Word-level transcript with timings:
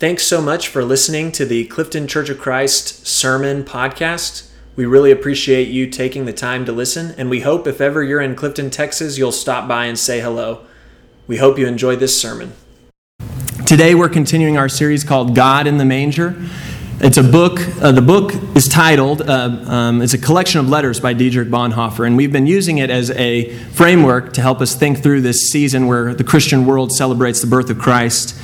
Thanks 0.00 0.22
so 0.22 0.40
much 0.40 0.68
for 0.68 0.82
listening 0.82 1.30
to 1.32 1.44
the 1.44 1.66
Clifton 1.66 2.06
Church 2.06 2.30
of 2.30 2.38
Christ 2.38 3.06
Sermon 3.06 3.62
Podcast. 3.62 4.48
We 4.74 4.86
really 4.86 5.10
appreciate 5.10 5.68
you 5.68 5.90
taking 5.90 6.24
the 6.24 6.32
time 6.32 6.64
to 6.64 6.72
listen, 6.72 7.14
and 7.18 7.28
we 7.28 7.40
hope 7.40 7.66
if 7.66 7.82
ever 7.82 8.02
you're 8.02 8.22
in 8.22 8.34
Clifton, 8.34 8.70
Texas, 8.70 9.18
you'll 9.18 9.30
stop 9.30 9.68
by 9.68 9.84
and 9.84 9.98
say 9.98 10.20
hello. 10.20 10.64
We 11.26 11.36
hope 11.36 11.58
you 11.58 11.66
enjoy 11.66 11.96
this 11.96 12.18
sermon. 12.18 12.54
Today 13.66 13.94
we're 13.94 14.08
continuing 14.08 14.56
our 14.56 14.70
series 14.70 15.04
called 15.04 15.34
God 15.34 15.66
in 15.66 15.76
the 15.76 15.84
Manger. 15.84 16.34
It's 17.00 17.18
a 17.18 17.22
book, 17.22 17.60
uh, 17.82 17.92
the 17.92 18.00
book 18.00 18.32
is 18.56 18.68
titled, 18.68 19.20
uh, 19.28 19.64
um, 19.66 20.00
it's 20.00 20.14
a 20.14 20.18
collection 20.18 20.60
of 20.60 20.68
letters 20.70 20.98
by 20.98 21.12
Dietrich 21.12 21.48
Bonhoeffer, 21.48 22.06
and 22.06 22.16
we've 22.16 22.32
been 22.32 22.46
using 22.46 22.78
it 22.78 22.88
as 22.88 23.10
a 23.10 23.50
framework 23.72 24.32
to 24.32 24.40
help 24.40 24.62
us 24.62 24.74
think 24.74 25.02
through 25.02 25.20
this 25.20 25.50
season 25.50 25.86
where 25.86 26.14
the 26.14 26.24
Christian 26.24 26.64
world 26.64 26.90
celebrates 26.90 27.42
the 27.42 27.46
birth 27.46 27.68
of 27.68 27.78
Christ. 27.78 28.34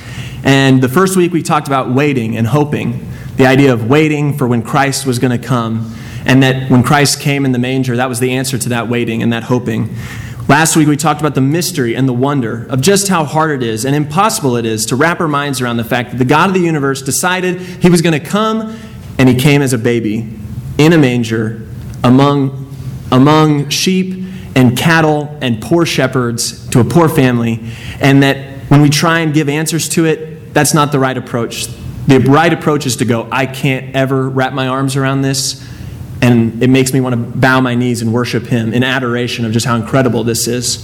And 0.47 0.81
the 0.81 0.87
first 0.87 1.17
week 1.17 1.33
we 1.33 1.43
talked 1.43 1.67
about 1.67 1.91
waiting 1.91 2.37
and 2.37 2.47
hoping, 2.47 3.11
the 3.35 3.45
idea 3.45 3.73
of 3.73 3.89
waiting 3.89 4.37
for 4.37 4.47
when 4.47 4.61
Christ 4.61 5.05
was 5.05 5.19
going 5.19 5.37
to 5.37 5.45
come, 5.45 5.93
and 6.25 6.41
that 6.41 6.71
when 6.71 6.83
Christ 6.83 7.19
came 7.19 7.43
in 7.43 7.51
the 7.51 7.59
manger, 7.59 7.97
that 7.97 8.07
was 8.07 8.21
the 8.21 8.31
answer 8.31 8.57
to 8.57 8.69
that 8.69 8.87
waiting 8.87 9.21
and 9.21 9.33
that 9.33 9.43
hoping. 9.43 9.93
Last 10.47 10.77
week 10.77 10.87
we 10.87 10.95
talked 10.95 11.19
about 11.19 11.35
the 11.35 11.41
mystery 11.41 11.97
and 11.97 12.07
the 12.07 12.13
wonder 12.13 12.65
of 12.69 12.79
just 12.79 13.09
how 13.09 13.25
hard 13.25 13.61
it 13.61 13.67
is 13.67 13.83
and 13.83 13.93
impossible 13.93 14.55
it 14.55 14.65
is 14.65 14.85
to 14.85 14.95
wrap 14.95 15.19
our 15.19 15.27
minds 15.27 15.59
around 15.59 15.75
the 15.75 15.83
fact 15.83 16.11
that 16.11 16.17
the 16.17 16.23
God 16.23 16.51
of 16.51 16.53
the 16.53 16.61
universe 16.61 17.01
decided 17.01 17.59
he 17.59 17.89
was 17.89 18.01
going 18.01 18.17
to 18.17 18.25
come 18.25 18.79
and 19.19 19.27
he 19.27 19.35
came 19.35 19.61
as 19.61 19.73
a 19.73 19.77
baby 19.77 20.33
in 20.77 20.93
a 20.93 20.97
manger 20.97 21.67
among, 22.05 22.73
among 23.11 23.67
sheep 23.67 24.25
and 24.55 24.77
cattle 24.77 25.37
and 25.41 25.61
poor 25.61 25.85
shepherds 25.85 26.69
to 26.69 26.79
a 26.79 26.85
poor 26.85 27.09
family, 27.09 27.59
and 27.99 28.23
that 28.23 28.61
when 28.69 28.81
we 28.81 28.89
try 28.89 29.19
and 29.19 29.33
give 29.33 29.49
answers 29.49 29.89
to 29.89 30.05
it, 30.05 30.36
that's 30.57 30.73
not 30.73 30.91
the 30.91 30.97
right 30.97 31.15
approach. 31.15 31.67
The 32.07 32.17
right 32.17 32.51
approach 32.51 32.87
is 32.87 32.95
to 32.95 33.05
go, 33.05 33.27
I 33.31 33.45
can't 33.45 33.95
ever 33.95 34.27
wrap 34.27 34.53
my 34.53 34.67
arms 34.67 34.95
around 34.95 35.21
this, 35.21 35.63
and 36.19 36.63
it 36.63 36.69
makes 36.71 36.91
me 36.91 36.99
want 36.99 37.13
to 37.13 37.39
bow 37.39 37.61
my 37.61 37.75
knees 37.75 38.01
and 38.01 38.11
worship 38.11 38.47
Him 38.47 38.73
in 38.73 38.83
adoration 38.83 39.45
of 39.45 39.51
just 39.51 39.67
how 39.67 39.75
incredible 39.75 40.23
this 40.23 40.47
is. 40.47 40.83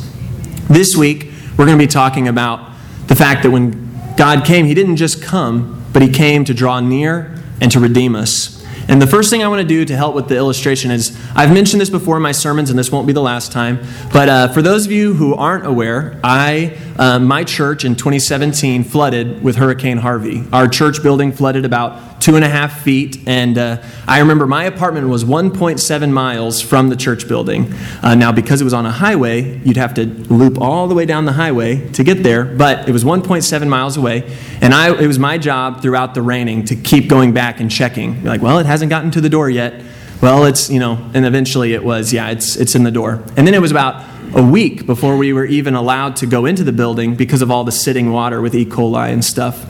This 0.67 0.95
week, 0.95 1.31
we're 1.57 1.65
going 1.65 1.79
to 1.79 1.83
be 1.83 1.87
talking 1.87 2.27
about 2.27 2.71
the 3.07 3.15
fact 3.15 3.41
that 3.41 3.49
when 3.49 4.15
God 4.15 4.45
came, 4.45 4.67
He 4.67 4.75
didn't 4.75 4.97
just 4.97 5.23
come, 5.23 5.83
but 5.91 6.03
He 6.03 6.09
came 6.09 6.45
to 6.45 6.53
draw 6.53 6.79
near 6.79 7.35
and 7.59 7.71
to 7.71 7.79
redeem 7.79 8.15
us. 8.15 8.63
And 8.87 9.01
the 9.01 9.07
first 9.07 9.29
thing 9.29 9.41
I 9.41 9.47
want 9.47 9.61
to 9.61 9.67
do 9.67 9.85
to 9.85 9.95
help 9.95 10.13
with 10.13 10.27
the 10.27 10.35
illustration 10.35 10.91
is 10.91 11.17
I've 11.35 11.53
mentioned 11.53 11.81
this 11.81 11.89
before 11.89 12.17
in 12.17 12.21
my 12.21 12.33
sermons, 12.33 12.69
and 12.69 12.77
this 12.77 12.91
won't 12.91 13.07
be 13.07 13.13
the 13.13 13.21
last 13.21 13.51
time. 13.51 13.79
But 14.11 14.29
uh, 14.29 14.47
for 14.49 14.61
those 14.61 14.85
of 14.85 14.91
you 14.91 15.13
who 15.13 15.33
aren't 15.33 15.65
aware, 15.65 16.19
I 16.23 16.77
uh, 16.97 17.19
my 17.19 17.43
church 17.43 17.85
in 17.85 17.95
2017 17.95 18.83
flooded 18.83 19.43
with 19.43 19.55
Hurricane 19.55 19.97
Harvey. 19.97 20.43
Our 20.53 20.67
church 20.67 21.01
building 21.01 21.31
flooded 21.31 21.65
about 21.65 22.21
two 22.21 22.35
and 22.35 22.45
a 22.45 22.49
half 22.49 22.81
feet, 22.81 23.27
and 23.27 23.57
uh, 23.57 23.81
I 24.07 24.19
remember 24.19 24.45
my 24.45 24.65
apartment 24.65 25.09
was 25.09 25.23
1.7 25.23 26.11
miles 26.11 26.61
from 26.61 26.89
the 26.89 26.95
church 26.95 27.27
building. 27.27 27.73
Uh, 28.01 28.15
now, 28.15 28.31
because 28.31 28.61
it 28.61 28.63
was 28.63 28.73
on 28.73 28.85
a 28.85 28.91
highway, 28.91 29.59
you'd 29.59 29.77
have 29.77 29.93
to 29.95 30.05
loop 30.05 30.61
all 30.61 30.87
the 30.87 30.95
way 30.95 31.05
down 31.05 31.25
the 31.25 31.33
highway 31.33 31.89
to 31.91 32.03
get 32.03 32.23
there, 32.23 32.45
but 32.45 32.87
it 32.87 32.91
was 32.91 33.03
1.7 33.03 33.67
miles 33.67 33.97
away, 33.97 34.23
and 34.61 34.73
I, 34.73 34.93
it 34.95 35.07
was 35.07 35.19
my 35.19 35.37
job 35.37 35.81
throughout 35.81 36.13
the 36.13 36.21
raining 36.21 36.63
to 36.65 36.75
keep 36.75 37.09
going 37.09 37.33
back 37.33 37.59
and 37.59 37.71
checking. 37.71 38.23
Like, 38.23 38.41
well, 38.41 38.59
it 38.59 38.65
hasn't 38.65 38.89
gotten 38.89 39.11
to 39.11 39.21
the 39.21 39.29
door 39.29 39.49
yet. 39.49 39.83
Well, 40.21 40.45
it's, 40.45 40.69
you 40.69 40.79
know, 40.79 41.09
and 41.13 41.25
eventually 41.25 41.73
it 41.73 41.83
was, 41.83 42.13
yeah, 42.13 42.29
it's, 42.29 42.55
it's 42.55 42.75
in 42.75 42.83
the 42.83 42.91
door. 42.91 43.21
And 43.35 43.45
then 43.45 43.53
it 43.53 43.59
was 43.61 43.71
about 43.71 44.12
a 44.35 44.41
week 44.41 44.85
before 44.85 45.17
we 45.17 45.31
were 45.31 45.45
even 45.45 45.75
allowed 45.75 46.15
to 46.17 46.25
go 46.25 46.45
into 46.45 46.63
the 46.63 46.71
building 46.71 47.15
because 47.15 47.41
of 47.41 47.51
all 47.51 47.63
the 47.63 47.71
sitting 47.71 48.11
water 48.11 48.41
with 48.41 48.55
E. 48.55 48.65
coli 48.65 49.11
and 49.11 49.23
stuff. 49.23 49.65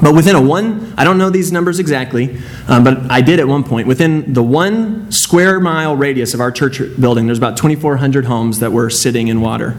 But 0.00 0.16
within 0.16 0.34
a 0.34 0.42
one, 0.42 0.92
I 0.98 1.04
don't 1.04 1.18
know 1.18 1.30
these 1.30 1.52
numbers 1.52 1.78
exactly, 1.78 2.36
um, 2.66 2.82
but 2.82 3.08
I 3.08 3.20
did 3.20 3.38
at 3.38 3.46
one 3.46 3.62
point. 3.62 3.86
Within 3.86 4.32
the 4.32 4.42
one 4.42 5.12
square 5.12 5.60
mile 5.60 5.94
radius 5.94 6.34
of 6.34 6.40
our 6.40 6.50
church 6.50 6.80
building, 6.98 7.26
there's 7.26 7.38
about 7.38 7.56
2,400 7.56 8.24
homes 8.24 8.58
that 8.58 8.72
were 8.72 8.90
sitting 8.90 9.28
in 9.28 9.40
water. 9.40 9.76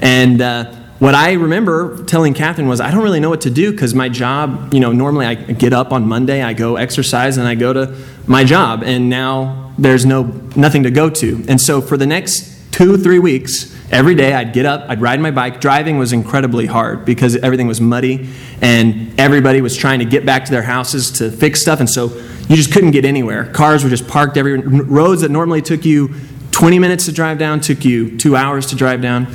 And 0.00 0.40
uh, 0.40 0.72
what 1.00 1.16
I 1.16 1.32
remember 1.32 2.04
telling 2.04 2.34
Catherine 2.34 2.68
was, 2.68 2.80
I 2.80 2.92
don't 2.92 3.02
really 3.02 3.18
know 3.18 3.30
what 3.30 3.40
to 3.40 3.50
do 3.50 3.72
because 3.72 3.92
my 3.92 4.08
job, 4.08 4.72
you 4.72 4.78
know, 4.78 4.92
normally 4.92 5.26
I 5.26 5.34
get 5.34 5.72
up 5.72 5.92
on 5.92 6.06
Monday, 6.06 6.42
I 6.42 6.52
go 6.52 6.76
exercise, 6.76 7.36
and 7.36 7.48
I 7.48 7.56
go 7.56 7.72
to 7.72 7.96
my 8.28 8.44
job. 8.44 8.84
And 8.84 9.10
now 9.10 9.72
there's 9.76 10.06
no 10.06 10.22
nothing 10.54 10.84
to 10.84 10.92
go 10.92 11.10
to. 11.10 11.44
And 11.48 11.60
so 11.60 11.80
for 11.80 11.96
the 11.96 12.06
next 12.06 12.53
two, 12.74 12.96
three 12.96 13.20
weeks, 13.20 13.72
every 13.92 14.16
day 14.16 14.34
I'd 14.34 14.52
get 14.52 14.66
up, 14.66 14.90
I'd 14.90 15.00
ride 15.00 15.20
my 15.20 15.30
bike. 15.30 15.60
Driving 15.60 15.96
was 15.96 16.12
incredibly 16.12 16.66
hard 16.66 17.04
because 17.04 17.36
everything 17.36 17.68
was 17.68 17.80
muddy 17.80 18.28
and 18.60 19.18
everybody 19.18 19.60
was 19.60 19.76
trying 19.76 20.00
to 20.00 20.04
get 20.04 20.26
back 20.26 20.44
to 20.46 20.50
their 20.50 20.64
houses 20.64 21.12
to 21.12 21.30
fix 21.30 21.62
stuff. 21.62 21.78
And 21.78 21.88
so 21.88 22.06
you 22.48 22.56
just 22.56 22.72
couldn't 22.72 22.90
get 22.90 23.04
anywhere. 23.04 23.44
Cars 23.52 23.84
were 23.84 23.90
just 23.90 24.08
parked 24.08 24.36
everywhere. 24.36 24.68
Roads 24.68 25.20
that 25.20 25.30
normally 25.30 25.62
took 25.62 25.84
you 25.84 26.16
20 26.50 26.80
minutes 26.80 27.04
to 27.04 27.12
drive 27.12 27.38
down 27.38 27.60
took 27.60 27.84
you 27.84 28.18
two 28.18 28.34
hours 28.34 28.66
to 28.66 28.74
drive 28.74 29.00
down. 29.00 29.28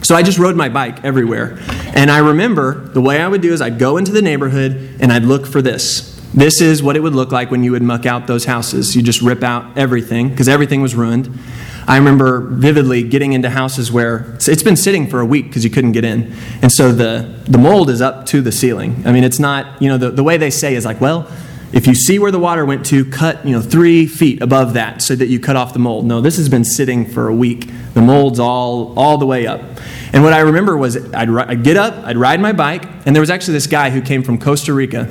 So 0.00 0.14
I 0.16 0.22
just 0.22 0.38
rode 0.38 0.56
my 0.56 0.70
bike 0.70 1.04
everywhere. 1.04 1.58
And 1.94 2.10
I 2.10 2.20
remember 2.20 2.88
the 2.88 3.02
way 3.02 3.20
I 3.20 3.28
would 3.28 3.42
do 3.42 3.52
is 3.52 3.60
I'd 3.60 3.78
go 3.78 3.98
into 3.98 4.10
the 4.10 4.22
neighborhood 4.22 4.96
and 5.00 5.12
I'd 5.12 5.24
look 5.24 5.46
for 5.46 5.60
this. 5.60 6.18
This 6.32 6.62
is 6.62 6.82
what 6.82 6.96
it 6.96 7.00
would 7.00 7.14
look 7.14 7.30
like 7.30 7.50
when 7.50 7.62
you 7.62 7.72
would 7.72 7.82
muck 7.82 8.06
out 8.06 8.26
those 8.26 8.46
houses. 8.46 8.96
You 8.96 9.02
just 9.02 9.20
rip 9.20 9.42
out 9.42 9.76
everything 9.76 10.30
because 10.30 10.48
everything 10.48 10.80
was 10.80 10.94
ruined. 10.94 11.38
I 11.86 11.96
remember 11.96 12.40
vividly 12.40 13.02
getting 13.02 13.32
into 13.32 13.50
houses 13.50 13.90
where 13.90 14.36
it's 14.46 14.62
been 14.62 14.76
sitting 14.76 15.08
for 15.08 15.20
a 15.20 15.26
week 15.26 15.46
because 15.46 15.64
you 15.64 15.70
couldn't 15.70 15.92
get 15.92 16.04
in. 16.04 16.32
And 16.62 16.70
so 16.70 16.92
the, 16.92 17.40
the 17.44 17.58
mold 17.58 17.90
is 17.90 18.00
up 18.00 18.26
to 18.26 18.40
the 18.40 18.52
ceiling. 18.52 19.02
I 19.06 19.12
mean, 19.12 19.24
it's 19.24 19.38
not, 19.38 19.80
you 19.82 19.88
know, 19.88 19.98
the, 19.98 20.10
the 20.10 20.22
way 20.22 20.36
they 20.36 20.50
say 20.50 20.74
is 20.74 20.84
like, 20.84 21.00
well, 21.00 21.30
if 21.72 21.86
you 21.86 21.94
see 21.94 22.18
where 22.18 22.32
the 22.32 22.38
water 22.38 22.64
went 22.64 22.84
to, 22.86 23.04
cut, 23.04 23.46
you 23.46 23.52
know, 23.52 23.60
three 23.60 24.06
feet 24.06 24.42
above 24.42 24.74
that 24.74 25.02
so 25.02 25.14
that 25.14 25.28
you 25.28 25.38
cut 25.38 25.54
off 25.54 25.72
the 25.72 25.78
mold. 25.78 26.04
No, 26.04 26.20
this 26.20 26.36
has 26.36 26.48
been 26.48 26.64
sitting 26.64 27.06
for 27.06 27.28
a 27.28 27.34
week. 27.34 27.70
The 27.94 28.02
mold's 28.02 28.40
all, 28.40 28.98
all 28.98 29.18
the 29.18 29.26
way 29.26 29.46
up. 29.46 29.60
And 30.12 30.24
what 30.24 30.32
I 30.32 30.40
remember 30.40 30.76
was 30.76 30.96
I'd, 31.14 31.28
I'd 31.28 31.62
get 31.62 31.76
up, 31.76 31.94
I'd 32.04 32.16
ride 32.16 32.40
my 32.40 32.52
bike, 32.52 32.84
and 33.06 33.14
there 33.14 33.20
was 33.20 33.30
actually 33.30 33.54
this 33.54 33.68
guy 33.68 33.90
who 33.90 34.00
came 34.00 34.24
from 34.24 34.38
Costa 34.38 34.74
Rica, 34.74 35.02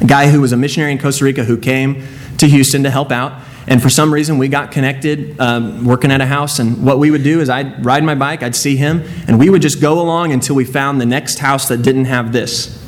a 0.00 0.06
guy 0.06 0.30
who 0.30 0.40
was 0.40 0.52
a 0.52 0.56
missionary 0.56 0.92
in 0.92 0.98
Costa 0.98 1.24
Rica 1.24 1.44
who 1.44 1.58
came 1.58 2.02
to 2.38 2.48
Houston 2.48 2.82
to 2.84 2.90
help 2.90 3.12
out. 3.12 3.38
And 3.66 3.82
for 3.82 3.88
some 3.88 4.12
reason, 4.12 4.38
we 4.38 4.48
got 4.48 4.72
connected 4.72 5.40
um, 5.40 5.84
working 5.84 6.10
at 6.10 6.20
a 6.20 6.26
house. 6.26 6.58
And 6.58 6.84
what 6.84 6.98
we 6.98 7.10
would 7.10 7.24
do 7.24 7.40
is 7.40 7.48
I'd 7.48 7.84
ride 7.84 8.04
my 8.04 8.14
bike, 8.14 8.42
I'd 8.42 8.54
see 8.54 8.76
him, 8.76 9.02
and 9.26 9.38
we 9.38 9.48
would 9.48 9.62
just 9.62 9.80
go 9.80 10.00
along 10.00 10.32
until 10.32 10.54
we 10.54 10.64
found 10.64 11.00
the 11.00 11.06
next 11.06 11.38
house 11.38 11.68
that 11.68 11.78
didn't 11.78 12.04
have 12.06 12.32
this. 12.32 12.80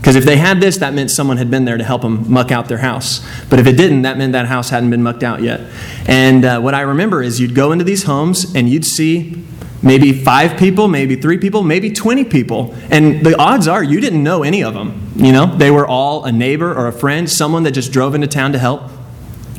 Because 0.00 0.16
if 0.16 0.24
they 0.24 0.36
had 0.36 0.60
this, 0.60 0.78
that 0.78 0.94
meant 0.94 1.12
someone 1.12 1.36
had 1.36 1.48
been 1.48 1.64
there 1.64 1.78
to 1.78 1.84
help 1.84 2.02
them 2.02 2.28
muck 2.28 2.50
out 2.50 2.66
their 2.66 2.78
house. 2.78 3.24
But 3.48 3.60
if 3.60 3.68
it 3.68 3.76
didn't, 3.76 4.02
that 4.02 4.18
meant 4.18 4.32
that 4.32 4.46
house 4.46 4.70
hadn't 4.70 4.90
been 4.90 5.02
mucked 5.02 5.22
out 5.22 5.42
yet. 5.42 5.60
And 6.06 6.44
uh, 6.44 6.60
what 6.60 6.74
I 6.74 6.80
remember 6.80 7.22
is 7.22 7.40
you'd 7.40 7.54
go 7.54 7.70
into 7.70 7.84
these 7.84 8.02
homes 8.02 8.52
and 8.56 8.68
you'd 8.68 8.84
see 8.84 9.44
maybe 9.80 10.12
five 10.12 10.58
people, 10.58 10.88
maybe 10.88 11.14
three 11.14 11.38
people, 11.38 11.62
maybe 11.62 11.92
20 11.92 12.24
people. 12.24 12.74
And 12.90 13.24
the 13.24 13.38
odds 13.38 13.68
are 13.68 13.82
you 13.84 14.00
didn't 14.00 14.24
know 14.24 14.42
any 14.42 14.64
of 14.64 14.74
them. 14.74 15.12
You 15.14 15.30
know, 15.30 15.46
they 15.46 15.70
were 15.70 15.86
all 15.86 16.24
a 16.24 16.32
neighbor 16.32 16.74
or 16.74 16.88
a 16.88 16.92
friend, 16.92 17.30
someone 17.30 17.62
that 17.62 17.72
just 17.72 17.92
drove 17.92 18.16
into 18.16 18.26
town 18.26 18.52
to 18.52 18.58
help 18.58 18.90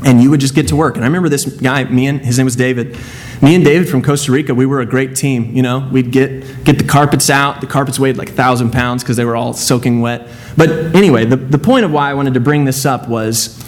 and 0.06 0.22
you 0.22 0.30
would 0.30 0.40
just 0.40 0.56
get 0.56 0.68
to 0.70 0.76
work. 0.76 0.96
And 0.96 1.04
I 1.04 1.08
remember 1.08 1.30
this 1.30 1.46
guy, 1.46 1.84
me 1.86 2.08
and 2.08 2.22
his 2.22 2.38
name 2.38 2.46
was 2.46 2.56
David. 2.56 2.98
Me 3.42 3.56
and 3.56 3.64
David 3.64 3.90
from 3.90 4.02
Costa 4.02 4.32
Rica, 4.32 4.54
we 4.54 4.66
were 4.66 4.80
a 4.82 4.86
great 4.86 5.16
team. 5.16 5.56
You 5.56 5.62
know, 5.62 5.90
we'd 5.92 6.12
get 6.12 6.64
get 6.64 6.78
the 6.78 6.84
carpets 6.84 7.30
out. 7.30 7.62
The 7.62 7.68
carpets 7.68 8.00
weighed 8.00 8.18
like 8.18 8.30
thousand 8.30 8.72
pounds 8.72 9.04
because 9.04 9.18
they 9.18 9.26
were 9.26 9.36
all 9.36 9.54
soaking 9.54 10.02
wet. 10.02 10.28
But 10.56 10.70
anyway, 10.96 11.26
the, 11.26 11.38
the 11.38 11.58
point 11.58 11.86
of 11.86 11.92
why 11.92 12.10
I 12.10 12.14
wanted 12.14 12.34
to 12.36 12.40
bring 12.40 12.66
this 12.66 12.86
up 12.86 13.08
was 13.08 13.60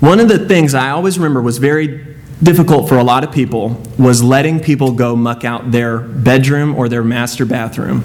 one 0.00 0.20
of 0.20 0.28
the 0.28 0.46
things 0.46 0.74
I 0.74 0.90
always 0.90 1.18
remember 1.18 1.40
was 1.40 1.58
very 1.58 2.14
difficult 2.42 2.88
for 2.88 2.98
a 2.98 3.04
lot 3.04 3.24
of 3.24 3.32
people 3.32 3.80
was 3.98 4.22
letting 4.22 4.60
people 4.60 4.92
go 4.92 5.16
muck 5.16 5.44
out 5.44 5.70
their 5.70 5.98
bedroom 5.98 6.74
or 6.74 6.88
their 6.88 7.02
master 7.02 7.46
bathroom. 7.46 8.02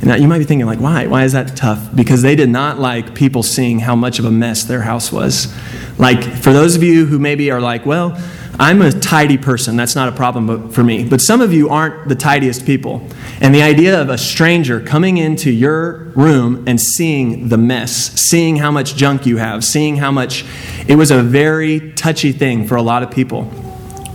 And 0.00 0.08
now 0.08 0.14
you 0.14 0.28
might 0.28 0.38
be 0.38 0.44
thinking, 0.44 0.66
like, 0.66 0.78
why? 0.78 1.06
Why 1.06 1.24
is 1.24 1.32
that 1.32 1.56
tough? 1.56 1.88
Because 1.94 2.22
they 2.22 2.36
did 2.36 2.50
not 2.50 2.78
like 2.78 3.14
people 3.14 3.42
seeing 3.42 3.80
how 3.80 3.96
much 3.96 4.18
of 4.18 4.24
a 4.24 4.30
mess 4.30 4.62
their 4.64 4.82
house 4.82 5.10
was. 5.10 5.52
Like, 5.98 6.22
for 6.22 6.52
those 6.52 6.76
of 6.76 6.82
you 6.82 7.06
who 7.06 7.18
maybe 7.18 7.50
are 7.50 7.60
like, 7.60 7.84
well, 7.84 8.20
I'm 8.60 8.82
a 8.82 8.90
tidy 8.90 9.38
person, 9.38 9.76
that's 9.76 9.94
not 9.94 10.08
a 10.08 10.12
problem 10.12 10.70
for 10.70 10.82
me. 10.82 11.08
But 11.08 11.20
some 11.20 11.40
of 11.40 11.52
you 11.52 11.68
aren't 11.68 12.08
the 12.08 12.16
tidiest 12.16 12.66
people. 12.66 13.06
And 13.40 13.54
the 13.54 13.62
idea 13.62 14.00
of 14.00 14.10
a 14.10 14.18
stranger 14.18 14.80
coming 14.80 15.16
into 15.16 15.50
your 15.50 16.10
room 16.16 16.64
and 16.66 16.80
seeing 16.80 17.50
the 17.50 17.58
mess, 17.58 17.92
seeing 18.14 18.56
how 18.56 18.72
much 18.72 18.96
junk 18.96 19.26
you 19.26 19.36
have, 19.36 19.64
seeing 19.64 19.96
how 19.96 20.10
much, 20.10 20.44
it 20.88 20.96
was 20.96 21.12
a 21.12 21.22
very 21.22 21.92
touchy 21.92 22.32
thing 22.32 22.66
for 22.66 22.74
a 22.74 22.82
lot 22.82 23.04
of 23.04 23.12
people. 23.12 23.48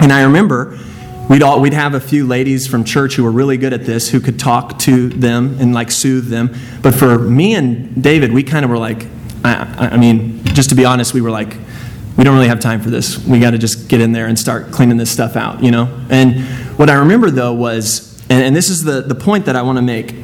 And 0.02 0.12
I 0.12 0.24
remember 0.24 0.78
we'd 1.30 1.42
all 1.42 1.62
we'd 1.62 1.74
have 1.74 1.94
a 1.94 2.02
few 2.02 2.28
ladies 2.28 2.68
from 2.68 2.84
church 2.84 3.16
who 3.16 3.24
were 3.24 3.32
really 3.32 3.56
good 3.56 3.72
at 3.72 3.86
this 3.86 4.10
who 4.10 4.20
could 4.20 4.38
talk 4.38 4.78
to 4.80 5.08
them 5.08 5.58
and 5.60 5.74
like 5.74 5.90
soothe 5.90 6.28
them 6.28 6.54
but 6.82 6.94
for 6.94 7.18
me 7.18 7.56
and 7.56 8.04
david 8.04 8.34
we 8.34 8.44
kind 8.44 8.66
of 8.66 8.70
were 8.70 8.78
like 8.78 9.06
I, 9.46 9.90
I 9.94 9.98
mean 9.98 10.44
just 10.44 10.70
to 10.72 10.76
be 10.76 10.84
honest 10.84 11.14
we 11.14 11.22
were 11.22 11.32
like 11.32 11.56
we 12.18 12.24
don't 12.24 12.36
really 12.36 12.48
have 12.48 12.60
time 12.60 12.82
for 12.82 12.90
this. 12.90 13.18
We 13.26 13.40
got 13.40 13.52
to 13.52 13.58
just 13.58 13.88
get 13.88 14.00
in 14.00 14.12
there 14.12 14.28
and 14.28 14.38
start 14.38 14.72
cleaning 14.72 14.98
this 14.98 15.12
stuff 15.12 15.36
out, 15.36 15.64
you 15.64 15.72
know? 15.72 16.06
And 16.10 16.42
what 16.78 16.90
I 16.90 16.96
remember 16.96 17.32
though 17.32 17.54
was, 17.54 18.22
and, 18.30 18.44
and 18.44 18.56
this 18.56 18.70
is 18.70 18.84
the, 18.84 19.02
the 19.02 19.16
point 19.16 19.46
that 19.46 19.56
I 19.56 19.64
want 19.64 19.78
to 19.78 19.82
make, 19.82 20.16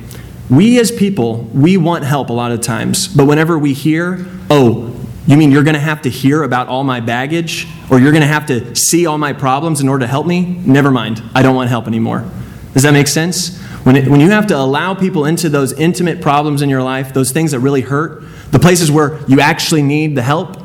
we 0.50 0.80
as 0.80 0.92
people, 0.92 1.44
we 1.54 1.78
want 1.78 2.04
help 2.04 2.30
a 2.30 2.34
lot 2.34 2.52
of 2.52 2.62
times. 2.62 3.08
But 3.08 3.26
whenever 3.26 3.58
we 3.58 3.74
hear, 3.74 4.26
oh, 4.50 4.96
you 5.28 5.38
mean 5.38 5.52
you're 5.52 5.64
going 5.64 5.76
to 5.76 5.80
have 5.80 6.02
to 6.04 6.10
hear 6.10 6.44
about 6.44 6.68
all 6.68 6.84
my 6.84 7.00
baggage 7.00 7.68
or 7.92 8.00
you're 8.00 8.12
going 8.12 8.22
to 8.22 8.28
have 8.28 8.48
to 8.48 8.76
see 8.76 9.06
all 9.06 9.18
my 9.18 9.34
problems 9.34 9.82
in 9.82 9.90
order 9.90 10.06
to 10.06 10.08
help 10.08 10.26
me? 10.26 10.42
Never 10.42 10.92
mind. 10.92 11.22
I 11.36 11.42
don't 11.42 11.56
want 11.56 11.70
help 11.70 11.88
anymore. 11.88 12.30
Does 12.74 12.84
that 12.84 12.94
make 12.94 13.08
sense? 13.08 13.60
When, 13.84 13.96
it, 13.96 14.08
when 14.08 14.20
you 14.20 14.30
have 14.30 14.48
to 14.48 14.58
allow 14.58 14.94
people 14.94 15.26
into 15.26 15.50
those 15.50 15.74
intimate 15.74 16.22
problems 16.22 16.62
in 16.62 16.70
your 16.70 16.84
life, 16.84 17.14
those 17.14 17.32
things 17.32 17.52
that 17.52 17.60
really 17.60 17.82
hurt, 17.82 18.24
the 18.52 18.60
places 18.60 18.92
where 18.92 19.20
you 19.28 19.40
actually 19.40 19.82
need 19.82 20.16
the 20.16 20.22
help, 20.22 20.58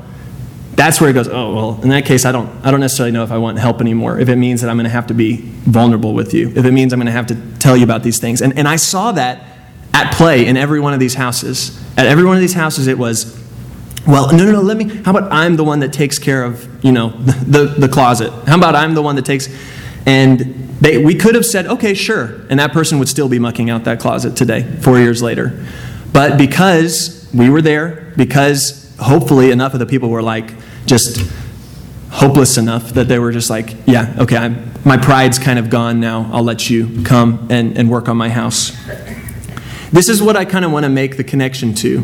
that's 0.77 1.01
where 1.01 1.11
it 1.11 1.13
goes, 1.13 1.29
oh, 1.29 1.55
well, 1.55 1.83
in 1.83 1.89
that 1.91 2.05
case, 2.05 2.25
I 2.25 2.33
don't, 2.33 2.49
I 2.65 2.71
don't 2.71 2.81
necessarily 2.81 3.13
know 3.13 3.23
if 3.23 3.31
I 3.31 3.39
want 3.39 3.59
help 3.59 3.81
anymore. 3.81 4.19
If 4.19 4.29
it 4.29 4.37
means 4.37 4.61
that 4.61 4.71
I'm 4.71 4.77
going 4.77 4.85
to 4.85 4.91
have 4.91 5.07
to 5.09 5.15
be 5.15 5.37
vulnerable 5.37 6.15
with 6.15 6.35
you, 6.35 6.49
if 6.51 6.65
it 6.65 6.73
means 6.73 6.93
I'm 6.93 6.99
going 6.99 7.07
to 7.07 7.13
have 7.13 7.27
to 7.29 7.59
tell 7.59 7.77
you 7.77 7.85
about 7.85 8.03
these 8.03 8.19
things. 8.19 8.43
And, 8.43 8.59
and 8.59 8.67
I 8.67 8.77
saw 8.77 9.13
that 9.13 9.43
at 9.93 10.13
play 10.15 10.47
in 10.47 10.57
every 10.57 10.81
one 10.81 10.93
of 10.93 11.01
these 11.01 11.15
houses. 11.15 11.81
At 11.97 12.07
every 12.07 12.25
one 12.25 12.37
of 12.37 12.41
these 12.41 12.55
houses, 12.55 12.89
it 12.89 12.99
was, 12.99 13.41
well, 14.07 14.31
no, 14.33 14.45
no, 14.45 14.53
no, 14.53 14.61
let 14.61 14.77
me, 14.77 14.89
how 14.89 15.17
about 15.17 15.33
I'm 15.33 15.57
the 15.57 15.65
one 15.65 15.81
that 15.81 15.93
takes 15.93 16.19
care 16.19 16.43
of, 16.43 16.85
you 16.85 16.93
know, 16.93 17.11
the, 17.11 17.33
the, 17.47 17.65
the 17.81 17.89
closet? 17.89 18.33
How 18.47 18.57
about 18.57 18.75
I'm 18.75 18.95
the 18.95 19.03
one 19.03 19.17
that 19.17 19.25
takes, 19.25 19.49
and 20.07 20.39
they, 20.81 21.03
we 21.03 21.15
could 21.15 21.37
have 21.37 21.47
said, 21.47 21.67
okay, 21.67 21.95
sure, 21.95 22.45
and 22.51 22.59
that 22.59 22.73
person 22.73 22.99
would 22.99 23.09
still 23.09 23.29
be 23.29 23.39
mucking 23.39 23.71
out 23.71 23.85
that 23.85 24.01
closet 24.01 24.37
today, 24.37 24.65
four 24.81 24.99
years 24.99 25.23
later. 25.23 25.65
But 26.13 26.37
because 26.37 27.31
we 27.33 27.49
were 27.49 27.63
there, 27.63 28.13
because 28.17 28.95
hopefully 28.99 29.51
enough 29.51 29.73
of 29.73 29.81
the 29.81 29.87
people 29.87 30.11
were 30.11 30.23
like, 30.23 30.53
just 30.87 31.21
hopeless 32.11 32.57
enough 32.57 32.91
that 32.91 33.09
they 33.09 33.19
were 33.19 33.33
just 33.33 33.51
like, 33.51 33.75
yeah, 33.87 34.15
okay, 34.19 34.37
I'm, 34.37 34.73
my 34.85 34.97
pride's 34.97 35.39
kind 35.39 35.59
of 35.59 35.69
gone 35.69 35.99
now. 35.99 36.31
I'll 36.33 36.45
let 36.45 36.71
you 36.71 37.03
come 37.03 37.49
and, 37.51 37.77
and 37.77 37.91
work 37.91 38.09
on 38.09 38.17
my 38.17 38.29
house. 38.29 38.71
This 39.91 40.09
is 40.09 40.23
what 40.23 40.37
I 40.37 40.45
kind 40.45 40.65
of 40.65 40.73
want 40.73 40.85
to 40.85 40.91
make 40.91 41.17
the 41.17 41.25
connection 41.25 41.75
to. 41.75 42.01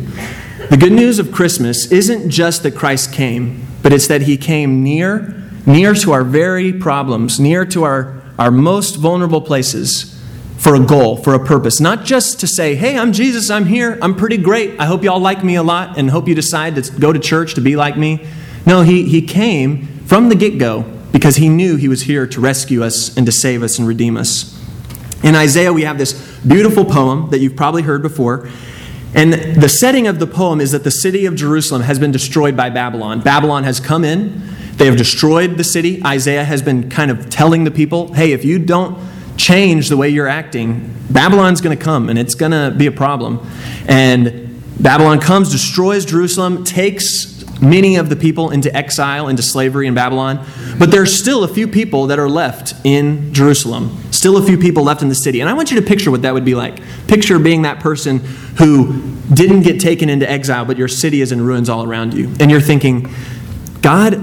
The 0.71 0.77
good 0.77 0.93
news 0.93 1.19
of 1.19 1.33
Christmas 1.33 1.91
isn't 1.91 2.31
just 2.31 2.63
that 2.65 2.77
Christ 2.77 3.13
came, 3.13 3.67
but 3.83 3.93
it's 3.93 4.09
that 4.09 4.23
he 4.23 4.37
came 4.37 4.83
near, 4.83 5.43
near 5.67 5.95
to 5.95 6.13
our 6.13 6.25
very 6.25 6.73
problems, 6.73 7.41
near 7.41 7.65
to 7.67 7.85
our, 7.85 8.23
our 8.39 8.51
most 8.51 8.97
vulnerable 8.97 9.41
places 9.41 10.17
for 10.59 10.75
a 10.75 10.81
goal, 10.81 11.17
for 11.17 11.35
a 11.35 11.45
purpose. 11.45 11.81
Not 11.81 12.05
just 12.05 12.39
to 12.41 12.47
say, 12.47 12.75
hey, 12.75 12.99
I'm 12.99 13.13
Jesus, 13.13 13.49
I'm 13.49 13.67
here, 13.67 13.99
I'm 14.03 14.15
pretty 14.15 14.37
great, 14.37 14.79
I 14.79 14.87
hope 14.87 15.03
y'all 15.03 15.21
like 15.21 15.43
me 15.43 15.55
a 15.55 15.63
lot, 15.63 15.99
and 15.99 16.11
hope 16.11 16.29
you 16.29 16.35
decide 16.35 16.75
to 16.77 16.93
go 17.01 17.13
to 17.13 17.19
church 17.19 17.55
to 17.55 17.61
be 17.61 17.77
like 17.77 17.97
me. 17.97 18.27
No, 18.67 18.83
he, 18.83 19.09
he 19.09 19.23
came 19.23 19.87
from 20.07 20.29
the 20.29 20.35
get 20.35 20.59
go 20.59 20.83
because 21.13 21.37
he 21.37 21.49
knew 21.49 21.77
he 21.77 21.89
was 21.89 22.03
here 22.03 22.27
to 22.27 22.41
rescue 22.41 22.83
us 22.83 23.17
and 23.17 23.27
to 23.27 23.33
save 23.33 23.63
us 23.63 23.79
and 23.79 23.87
redeem 23.87 24.17
us. 24.17 24.57
In 25.23 25.35
Isaiah, 25.35 25.73
we 25.73 25.83
have 25.83 25.99
this 25.99 26.13
beautiful 26.47 26.85
poem 26.85 27.31
that 27.31 27.39
you've 27.41 27.57
probably 27.57 27.83
heard 27.83 28.03
before. 28.03 28.49
And 29.15 29.33
the 29.33 29.69
setting 29.69 30.07
of 30.07 30.19
the 30.19 30.27
poem 30.27 30.61
is 30.61 30.73
that 30.73 30.85
the 30.85 30.91
city 30.91 31.27
of 31.27 31.35
Jerusalem 31.35 31.83
has 31.83 31.99
been 31.99 32.13
destroyed 32.13 32.57
by 32.57 32.71
Babylon. 32.71 33.21
Babylon 33.21 33.65
has 33.65 33.81
come 33.81 34.05
in, 34.05 34.41
they 34.77 34.87
have 34.87 34.97
destroyed 34.97 35.59
the 35.59 35.65
city. 35.65 36.03
Isaiah 36.07 36.45
has 36.45 36.63
been 36.63 36.89
kind 36.89 37.11
of 37.11 37.29
telling 37.29 37.65
the 37.65 37.71
people, 37.71 38.15
hey, 38.15 38.33
if 38.33 38.47
you 38.47 38.59
don't 38.59 38.99
change 39.37 39.91
the 39.91 39.97
way 39.97 40.09
you're 40.09 40.29
acting, 40.29 40.95
Babylon's 41.11 41.61
going 41.61 41.77
to 41.77 41.85
come 41.85 42.09
and 42.09 42.19
it's 42.19 42.35
going 42.35 42.53
to 42.53 42.75
be 42.75 42.87
a 42.87 42.93
problem. 42.93 43.47
And 43.87 44.63
Babylon 44.81 45.21
comes, 45.21 45.51
destroys 45.51 46.07
Jerusalem, 46.07 46.65
takes 46.65 47.40
many 47.61 47.97
of 47.97 48.09
the 48.09 48.17
people 48.17 48.51
into 48.51 48.75
exile, 48.75 49.29
into 49.29 49.43
slavery 49.43 49.87
in 49.87 49.95
Babylon. 49.95 50.45
But 50.79 50.91
there's 50.91 51.19
still 51.19 51.45
a 51.45 51.49
few 51.49 51.69
people 51.69 52.07
that 52.07 52.19
are 52.19 52.29
left 52.29 52.75
in 52.85 53.33
Jerusalem, 53.33 53.97
still 54.11 54.37
a 54.37 54.43
few 54.43 54.59
people 54.59 54.83
left 54.83 55.03
in 55.03 55.09
the 55.09 55.15
city. 55.15 55.41
And 55.41 55.49
I 55.49 55.53
want 55.53 55.71
you 55.71 55.81
to 55.81 55.87
picture 55.87 56.11
what 56.11 56.23
that 56.23 56.35
would 56.35 56.45
be 56.45 56.55
like. 56.55 56.81
Picture 57.07 57.39
being 57.39 57.63
that 57.63 57.81
person 57.81 58.19
who 58.59 59.03
didn't 59.33 59.63
get 59.63 59.81
taken 59.81 60.09
into 60.09 60.29
exile, 60.29 60.65
but 60.65 60.77
your 60.77 60.89
city 60.89 61.21
is 61.21 61.33
in 61.33 61.41
ruins 61.41 61.69
all 61.69 61.85
around 61.85 62.15
you. 62.15 62.33
And 62.41 62.51
you're 62.51 62.61
thinking, 62.61 63.09
God, 63.83 64.15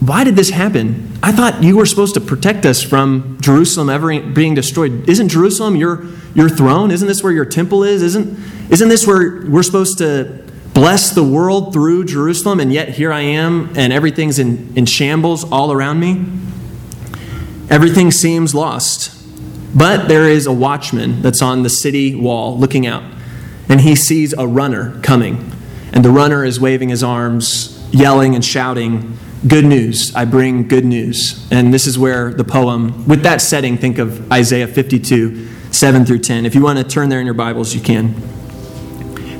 why 0.00 0.24
did 0.24 0.36
this 0.36 0.50
happen? 0.50 1.12
I 1.22 1.32
thought 1.32 1.62
you 1.62 1.76
were 1.76 1.86
supposed 1.86 2.14
to 2.14 2.20
protect 2.20 2.66
us 2.66 2.82
from 2.82 3.38
Jerusalem 3.40 3.88
ever 3.88 4.20
being 4.20 4.54
destroyed. 4.54 5.08
Isn't 5.08 5.28
Jerusalem 5.28 5.76
your, 5.76 6.04
your 6.34 6.50
throne? 6.50 6.90
Isn't 6.90 7.08
this 7.08 7.22
where 7.22 7.32
your 7.32 7.46
temple 7.46 7.84
is? 7.84 8.02
Isn't, 8.02 8.38
isn't 8.70 8.88
this 8.88 9.06
where 9.06 9.46
we're 9.46 9.62
supposed 9.62 9.98
to 9.98 10.44
bless 10.74 11.10
the 11.10 11.24
world 11.24 11.72
through 11.72 12.04
Jerusalem, 12.04 12.60
and 12.60 12.72
yet 12.72 12.90
here 12.90 13.12
I 13.12 13.20
am, 13.20 13.72
and 13.76 13.92
everything's 13.92 14.38
in, 14.38 14.76
in 14.76 14.84
shambles 14.86 15.50
all 15.50 15.72
around 15.72 16.00
me. 16.00 16.26
Everything 17.70 18.10
seems 18.10 18.54
lost. 18.54 19.12
But 19.74 20.06
there 20.08 20.28
is 20.28 20.46
a 20.46 20.52
watchman 20.52 21.22
that's 21.22 21.42
on 21.42 21.62
the 21.62 21.70
city 21.70 22.14
wall 22.14 22.58
looking 22.58 22.86
out, 22.86 23.02
and 23.68 23.80
he 23.80 23.96
sees 23.96 24.32
a 24.34 24.46
runner 24.46 25.00
coming. 25.00 25.50
And 25.92 26.04
the 26.04 26.10
runner 26.10 26.44
is 26.44 26.60
waving 26.60 26.90
his 26.90 27.02
arms, 27.02 27.88
yelling 27.92 28.34
and 28.34 28.44
shouting, 28.44 29.16
Good 29.46 29.66
news, 29.66 30.14
I 30.14 30.24
bring 30.24 30.68
good 30.68 30.86
news. 30.86 31.46
And 31.50 31.74
this 31.74 31.86
is 31.86 31.98
where 31.98 32.32
the 32.32 32.44
poem, 32.44 33.06
with 33.06 33.22
that 33.24 33.42
setting, 33.42 33.76
think 33.76 33.98
of 33.98 34.32
Isaiah 34.32 34.66
52, 34.66 35.48
7 35.70 36.06
through 36.06 36.20
10. 36.20 36.46
If 36.46 36.54
you 36.54 36.62
want 36.62 36.78
to 36.78 36.84
turn 36.84 37.10
there 37.10 37.20
in 37.20 37.26
your 37.26 37.34
Bibles, 37.34 37.74
you 37.74 37.82
can. 37.82 38.14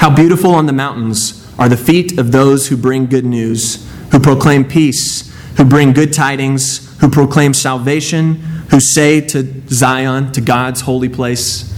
How 0.05 0.15
beautiful 0.15 0.51
on 0.51 0.67
the 0.67 0.75
mountains 0.75 1.51
are 1.59 1.67
the 1.67 1.79
feet 1.79 2.19
of 2.19 2.31
those 2.31 2.69
who 2.69 2.77
bring 2.77 3.06
good 3.06 3.25
news, 3.25 3.91
who 4.12 4.21
proclaim 4.21 4.67
peace, 4.67 5.35
who 5.56 5.65
bring 5.65 5.95
good 5.95 6.12
tidings, 6.12 6.95
who 7.01 7.09
proclaim 7.09 7.55
salvation, 7.55 8.35
who 8.69 8.81
say 8.81 9.23
to 9.23 9.62
Zion, 9.71 10.31
to 10.33 10.43
God's 10.43 10.83
holy 10.83 11.09
place, 11.09 11.75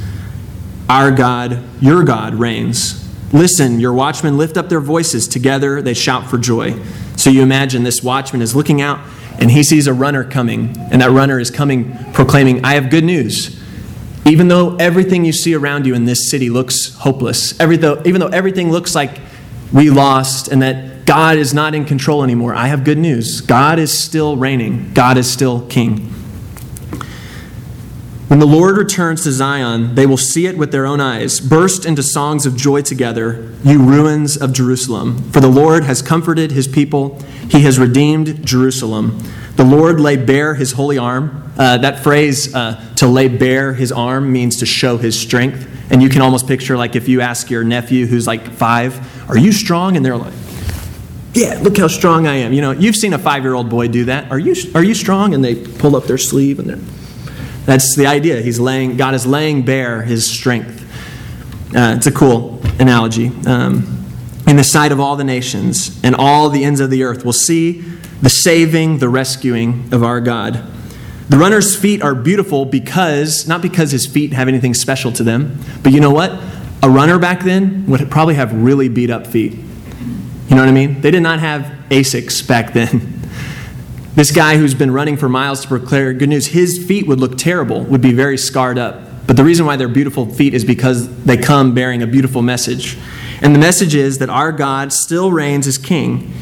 Our 0.89 1.13
God, 1.13 1.63
your 1.81 2.03
God 2.03 2.35
reigns. 2.35 3.09
Listen, 3.33 3.79
your 3.79 3.93
watchmen 3.93 4.37
lift 4.37 4.57
up 4.57 4.71
their 4.71 4.81
voices. 4.81 5.29
Together 5.29 5.81
they 5.81 5.95
shout 5.95 6.29
for 6.29 6.37
joy. 6.37 6.83
So 7.15 7.31
you 7.31 7.43
imagine 7.43 7.85
this 7.85 8.03
watchman 8.03 8.43
is 8.43 8.57
looking 8.57 8.81
out 8.81 8.99
and 9.39 9.53
he 9.53 9.63
sees 9.63 9.87
a 9.87 9.95
runner 9.95 10.25
coming, 10.25 10.77
and 10.91 11.01
that 11.01 11.13
runner 11.13 11.39
is 11.39 11.53
coming 11.53 11.97
proclaiming, 12.13 12.65
I 12.65 12.75
have 12.75 12.91
good 12.91 13.05
news. 13.05 13.63
Even 14.27 14.49
though 14.49 14.75
everything 14.77 15.25
you 15.25 15.33
see 15.33 15.55
around 15.55 15.87
you 15.87 15.95
in 15.95 16.05
this 16.05 16.29
city 16.29 16.51
looks 16.51 16.95
hopeless, 16.97 17.59
every 17.61 17.77
though, 17.77 18.03
even 18.05 18.21
though 18.21 18.27
everything 18.29 18.73
looks 18.73 18.95
like 18.95 19.21
we 19.73 19.89
lost 19.89 20.49
and 20.49 20.61
that 20.63 21.07
God 21.07 21.37
is 21.37 21.55
not 21.55 21.77
in 21.77 21.85
control 21.85 22.25
anymore, 22.25 22.53
I 22.53 22.67
have 22.67 22.83
good 22.83 22.99
news. 22.99 23.41
God 23.41 23.79
is 23.79 23.97
still 23.97 24.37
reigning, 24.37 24.93
God 24.93 25.17
is 25.17 25.31
still 25.31 25.65
king. 25.67 26.13
When 28.27 28.41
the 28.41 28.47
Lord 28.47 28.77
returns 28.77 29.23
to 29.23 29.31
Zion, 29.31 29.95
they 29.95 30.05
will 30.05 30.17
see 30.17 30.47
it 30.47 30.59
with 30.59 30.73
their 30.73 30.85
own 30.85 31.01
eyes, 31.01 31.39
burst 31.39 31.87
into 31.87 32.03
songs 32.03 32.45
of 32.45 32.57
joy 32.57 32.83
together, 32.83 33.55
you 33.63 33.81
ruins 33.81 34.37
of 34.37 34.53
Jerusalem. 34.53 35.31
For 35.31 35.39
the 35.39 35.47
Lord 35.47 35.85
has 35.85 36.03
comforted 36.03 36.51
his 36.51 36.67
people, 36.67 37.23
he 37.49 37.61
has 37.61 37.79
redeemed 37.79 38.45
Jerusalem. 38.45 39.23
The 39.57 39.65
Lord 39.65 40.01
lay 40.01 40.17
bare 40.17 40.55
his 40.55 40.73
holy 40.73 40.99
arm. 40.99 41.53
Uh, 41.59 41.79
that 41.79 42.01
phrase, 42.01 42.55
uh, 42.55 42.83
to 42.97 43.07
lay 43.07 43.29
bare 43.29 43.73
his 43.73 43.91
arm, 43.91 44.31
means 44.31 44.57
to 44.59 44.67
show 44.67 44.99
his 44.99 45.19
strength. 45.19 45.67
And 45.91 46.03
you 46.03 46.09
can 46.09 46.21
almost 46.21 46.47
picture, 46.47 46.77
like, 46.77 46.95
if 46.95 47.09
you 47.09 47.23
ask 47.23 47.51
your 47.51 47.65
nephew 47.65 48.07
who's 48.07 48.27
like 48.27 48.47
five, 48.53 49.01
Are 49.31 49.39
you 49.39 49.53
strong? 49.53 49.97
And 49.97 50.05
they're 50.05 50.17
like, 50.17 50.35
Yeah, 51.33 51.59
look 51.63 51.79
how 51.79 51.89
strong 51.89 52.27
I 52.27 52.37
am. 52.37 52.53
You 52.53 52.61
know, 52.61 52.73
you've 52.73 52.97
seen 52.97 53.15
a 53.15 53.19
five 53.19 53.45
year 53.45 53.55
old 53.55 53.71
boy 53.71 53.89
do 53.89 54.05
that. 54.07 54.31
Are 54.31 54.39
you, 54.39 54.55
are 54.75 54.85
you 54.85 54.95
strong? 54.95 55.33
And 55.33 55.43
they 55.43 55.55
pull 55.55 55.97
up 55.97 56.05
their 56.05 56.19
sleeve 56.19 56.59
and 56.59 56.69
they're. 56.69 56.97
That's 57.65 57.97
the 57.97 58.07
idea. 58.07 58.41
He's 58.43 58.61
laying, 58.61 58.97
God 58.97 59.15
is 59.15 59.27
laying 59.27 59.65
bare 59.65 60.03
his 60.03 60.25
strength. 60.25 60.83
Uh, 61.75 61.95
it's 61.97 62.07
a 62.07 62.13
cool 62.13 62.61
analogy. 62.79 63.33
Um, 63.45 64.06
in 64.47 64.57
the 64.57 64.65
sight 64.65 64.93
of 64.93 65.01
all 65.01 65.17
the 65.17 65.25
nations 65.25 66.01
and 66.05 66.15
all 66.15 66.49
the 66.49 66.65
ends 66.65 66.81
of 66.81 66.91
the 66.91 67.03
earth 67.03 67.25
will 67.25 67.33
see 67.33 67.81
the 68.23 68.31
saving, 68.31 68.99
the 68.99 69.09
rescuing 69.09 69.89
of 69.93 70.03
our 70.03 70.21
God. 70.21 70.65
The 71.29 71.37
runner's 71.37 71.75
feet 71.75 72.03
are 72.03 72.15
beautiful 72.15 72.65
because, 72.65 73.49
not 73.49 73.61
because 73.61 73.91
his 73.91 74.07
feet 74.07 74.33
have 74.33 74.47
anything 74.47 74.75
special 74.75 75.11
to 75.13 75.25
them, 75.25 75.59
but 75.83 75.93
you 75.93 76.01
know 76.01 76.13
what? 76.13 76.31
A 76.83 76.89
runner 76.89 77.19
back 77.19 77.43
then 77.43 77.87
would 77.87 78.09
probably 78.11 78.35
have 78.35 78.53
really 78.53 78.89
beat 78.89 79.11
up 79.11 79.27
feet. 79.27 79.53
You 79.53 80.55
know 80.55 80.63
what 80.63 80.69
I 80.69 80.73
mean? 80.73 81.01
They 81.01 81.11
did 81.11 81.23
not 81.23 81.41
have 81.41 81.63
Asics 81.91 82.47
back 82.47 82.73
then. 82.73 83.15
This 84.17 84.31
guy 84.31 84.57
who's 84.57 84.73
been 84.73 84.93
running 84.93 85.19
for 85.19 85.29
miles 85.29 85.61
to 85.61 85.69
proclaim 85.69 86.17
good 86.17 86.31
news, 86.31 86.47
his 86.47 86.83
feet 86.83 87.07
would 87.07 87.21
look 87.21 87.37
terrible, 87.37 87.83
would 87.83 88.01
be 88.01 88.15
very 88.15 88.39
scarred 88.39 88.79
up. 88.79 89.27
But 89.27 89.37
the 89.37 89.45
reason 89.45 89.67
why 89.67 89.77
they're 89.77 89.89
beautiful 89.89 90.25
feet 90.25 90.55
is 90.55 90.65
because 90.65 91.25
they 91.25 91.37
come 91.37 91.75
bearing 91.75 92.01
a 92.01 92.07
beautiful 92.07 92.41
message. 92.41 92.97
And 93.43 93.55
the 93.55 93.59
message 93.59 93.95
is 93.95 94.19
that 94.19 94.31
our 94.31 94.53
God 94.53 94.93
still 94.93 95.31
reigns 95.31 95.67
as 95.67 95.79
king. 95.79 96.33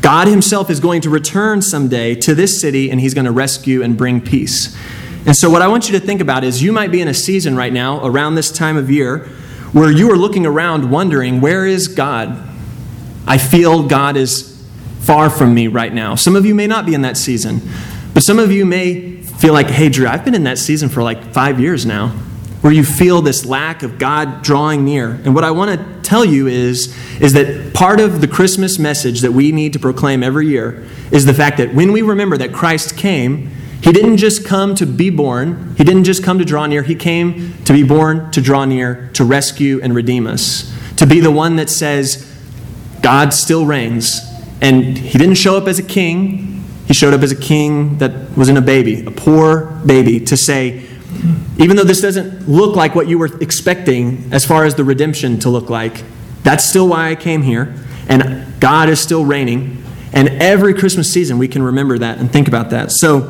God 0.00 0.26
Himself 0.26 0.68
is 0.68 0.80
going 0.80 1.00
to 1.02 1.10
return 1.10 1.62
someday 1.62 2.14
to 2.16 2.34
this 2.34 2.60
city 2.60 2.90
and 2.90 3.00
He's 3.00 3.14
going 3.14 3.24
to 3.24 3.32
rescue 3.32 3.82
and 3.82 3.96
bring 3.96 4.20
peace. 4.20 4.76
And 5.24 5.36
so, 5.36 5.48
what 5.48 5.62
I 5.62 5.68
want 5.68 5.88
you 5.88 5.98
to 5.98 6.04
think 6.04 6.20
about 6.20 6.42
is 6.42 6.62
you 6.62 6.72
might 6.72 6.90
be 6.90 7.00
in 7.00 7.06
a 7.06 7.14
season 7.14 7.56
right 7.56 7.72
now, 7.72 8.04
around 8.04 8.34
this 8.34 8.50
time 8.50 8.76
of 8.76 8.90
year, 8.90 9.28
where 9.72 9.90
you 9.90 10.10
are 10.10 10.16
looking 10.16 10.44
around 10.44 10.90
wondering, 10.90 11.40
where 11.40 11.64
is 11.64 11.86
God? 11.86 12.48
I 13.26 13.38
feel 13.38 13.86
God 13.86 14.16
is 14.16 14.52
far 15.00 15.30
from 15.30 15.54
me 15.54 15.68
right 15.68 15.92
now. 15.92 16.16
Some 16.16 16.34
of 16.34 16.44
you 16.44 16.54
may 16.54 16.66
not 16.66 16.86
be 16.86 16.94
in 16.94 17.02
that 17.02 17.16
season, 17.16 17.60
but 18.12 18.24
some 18.24 18.40
of 18.40 18.50
you 18.50 18.66
may 18.66 19.22
feel 19.22 19.52
like, 19.52 19.68
hey, 19.68 19.88
Drew, 19.88 20.08
I've 20.08 20.24
been 20.24 20.34
in 20.34 20.44
that 20.44 20.58
season 20.58 20.88
for 20.88 21.02
like 21.02 21.32
five 21.32 21.60
years 21.60 21.86
now. 21.86 22.12
Where 22.62 22.72
you 22.72 22.84
feel 22.84 23.20
this 23.22 23.44
lack 23.44 23.82
of 23.82 23.98
God 23.98 24.42
drawing 24.42 24.84
near. 24.84 25.10
And 25.10 25.34
what 25.34 25.44
I 25.44 25.50
want 25.50 25.78
to 25.78 26.00
tell 26.08 26.24
you 26.24 26.46
is, 26.46 26.96
is 27.20 27.32
that 27.34 27.74
part 27.74 28.00
of 28.00 28.20
the 28.20 28.28
Christmas 28.28 28.78
message 28.78 29.20
that 29.20 29.32
we 29.32 29.50
need 29.50 29.72
to 29.74 29.80
proclaim 29.80 30.22
every 30.22 30.46
year 30.46 30.86
is 31.10 31.26
the 31.26 31.34
fact 31.34 31.58
that 31.58 31.74
when 31.74 31.92
we 31.92 32.02
remember 32.02 32.38
that 32.38 32.52
Christ 32.52 32.96
came, 32.96 33.48
he 33.82 33.90
didn't 33.90 34.18
just 34.18 34.46
come 34.46 34.76
to 34.76 34.86
be 34.86 35.10
born, 35.10 35.74
he 35.76 35.82
didn't 35.82 36.04
just 36.04 36.22
come 36.22 36.38
to 36.38 36.44
draw 36.44 36.66
near, 36.66 36.84
he 36.84 36.94
came 36.94 37.52
to 37.64 37.72
be 37.72 37.82
born, 37.82 38.30
to 38.30 38.40
draw 38.40 38.64
near, 38.64 39.10
to 39.14 39.24
rescue 39.24 39.80
and 39.82 39.92
redeem 39.92 40.28
us, 40.28 40.72
to 40.96 41.04
be 41.04 41.18
the 41.18 41.32
one 41.32 41.56
that 41.56 41.68
says, 41.68 42.28
God 43.02 43.34
still 43.34 43.66
reigns. 43.66 44.20
And 44.60 44.96
he 44.96 45.18
didn't 45.18 45.34
show 45.34 45.56
up 45.56 45.66
as 45.66 45.80
a 45.80 45.82
king, 45.82 46.62
he 46.86 46.94
showed 46.94 47.12
up 47.12 47.22
as 47.22 47.32
a 47.32 47.36
king 47.36 47.98
that 47.98 48.36
was 48.36 48.48
in 48.48 48.56
a 48.56 48.60
baby, 48.60 49.04
a 49.04 49.10
poor 49.10 49.64
baby, 49.84 50.20
to 50.26 50.36
say, 50.36 50.86
even 51.58 51.76
though 51.76 51.84
this 51.84 52.00
doesn't 52.00 52.48
look 52.48 52.76
like 52.76 52.94
what 52.94 53.08
you 53.08 53.18
were 53.18 53.30
expecting 53.40 54.32
as 54.32 54.44
far 54.44 54.64
as 54.64 54.74
the 54.74 54.84
redemption 54.84 55.38
to 55.40 55.50
look 55.50 55.68
like, 55.68 56.02
that's 56.42 56.64
still 56.64 56.88
why 56.88 57.10
I 57.10 57.14
came 57.14 57.42
here. 57.42 57.74
And 58.08 58.58
God 58.60 58.88
is 58.88 59.00
still 59.00 59.24
reigning. 59.24 59.82
And 60.12 60.28
every 60.42 60.74
Christmas 60.74 61.12
season, 61.12 61.38
we 61.38 61.48
can 61.48 61.62
remember 61.62 61.98
that 61.98 62.18
and 62.18 62.30
think 62.30 62.48
about 62.48 62.70
that. 62.70 62.90
So, 62.92 63.20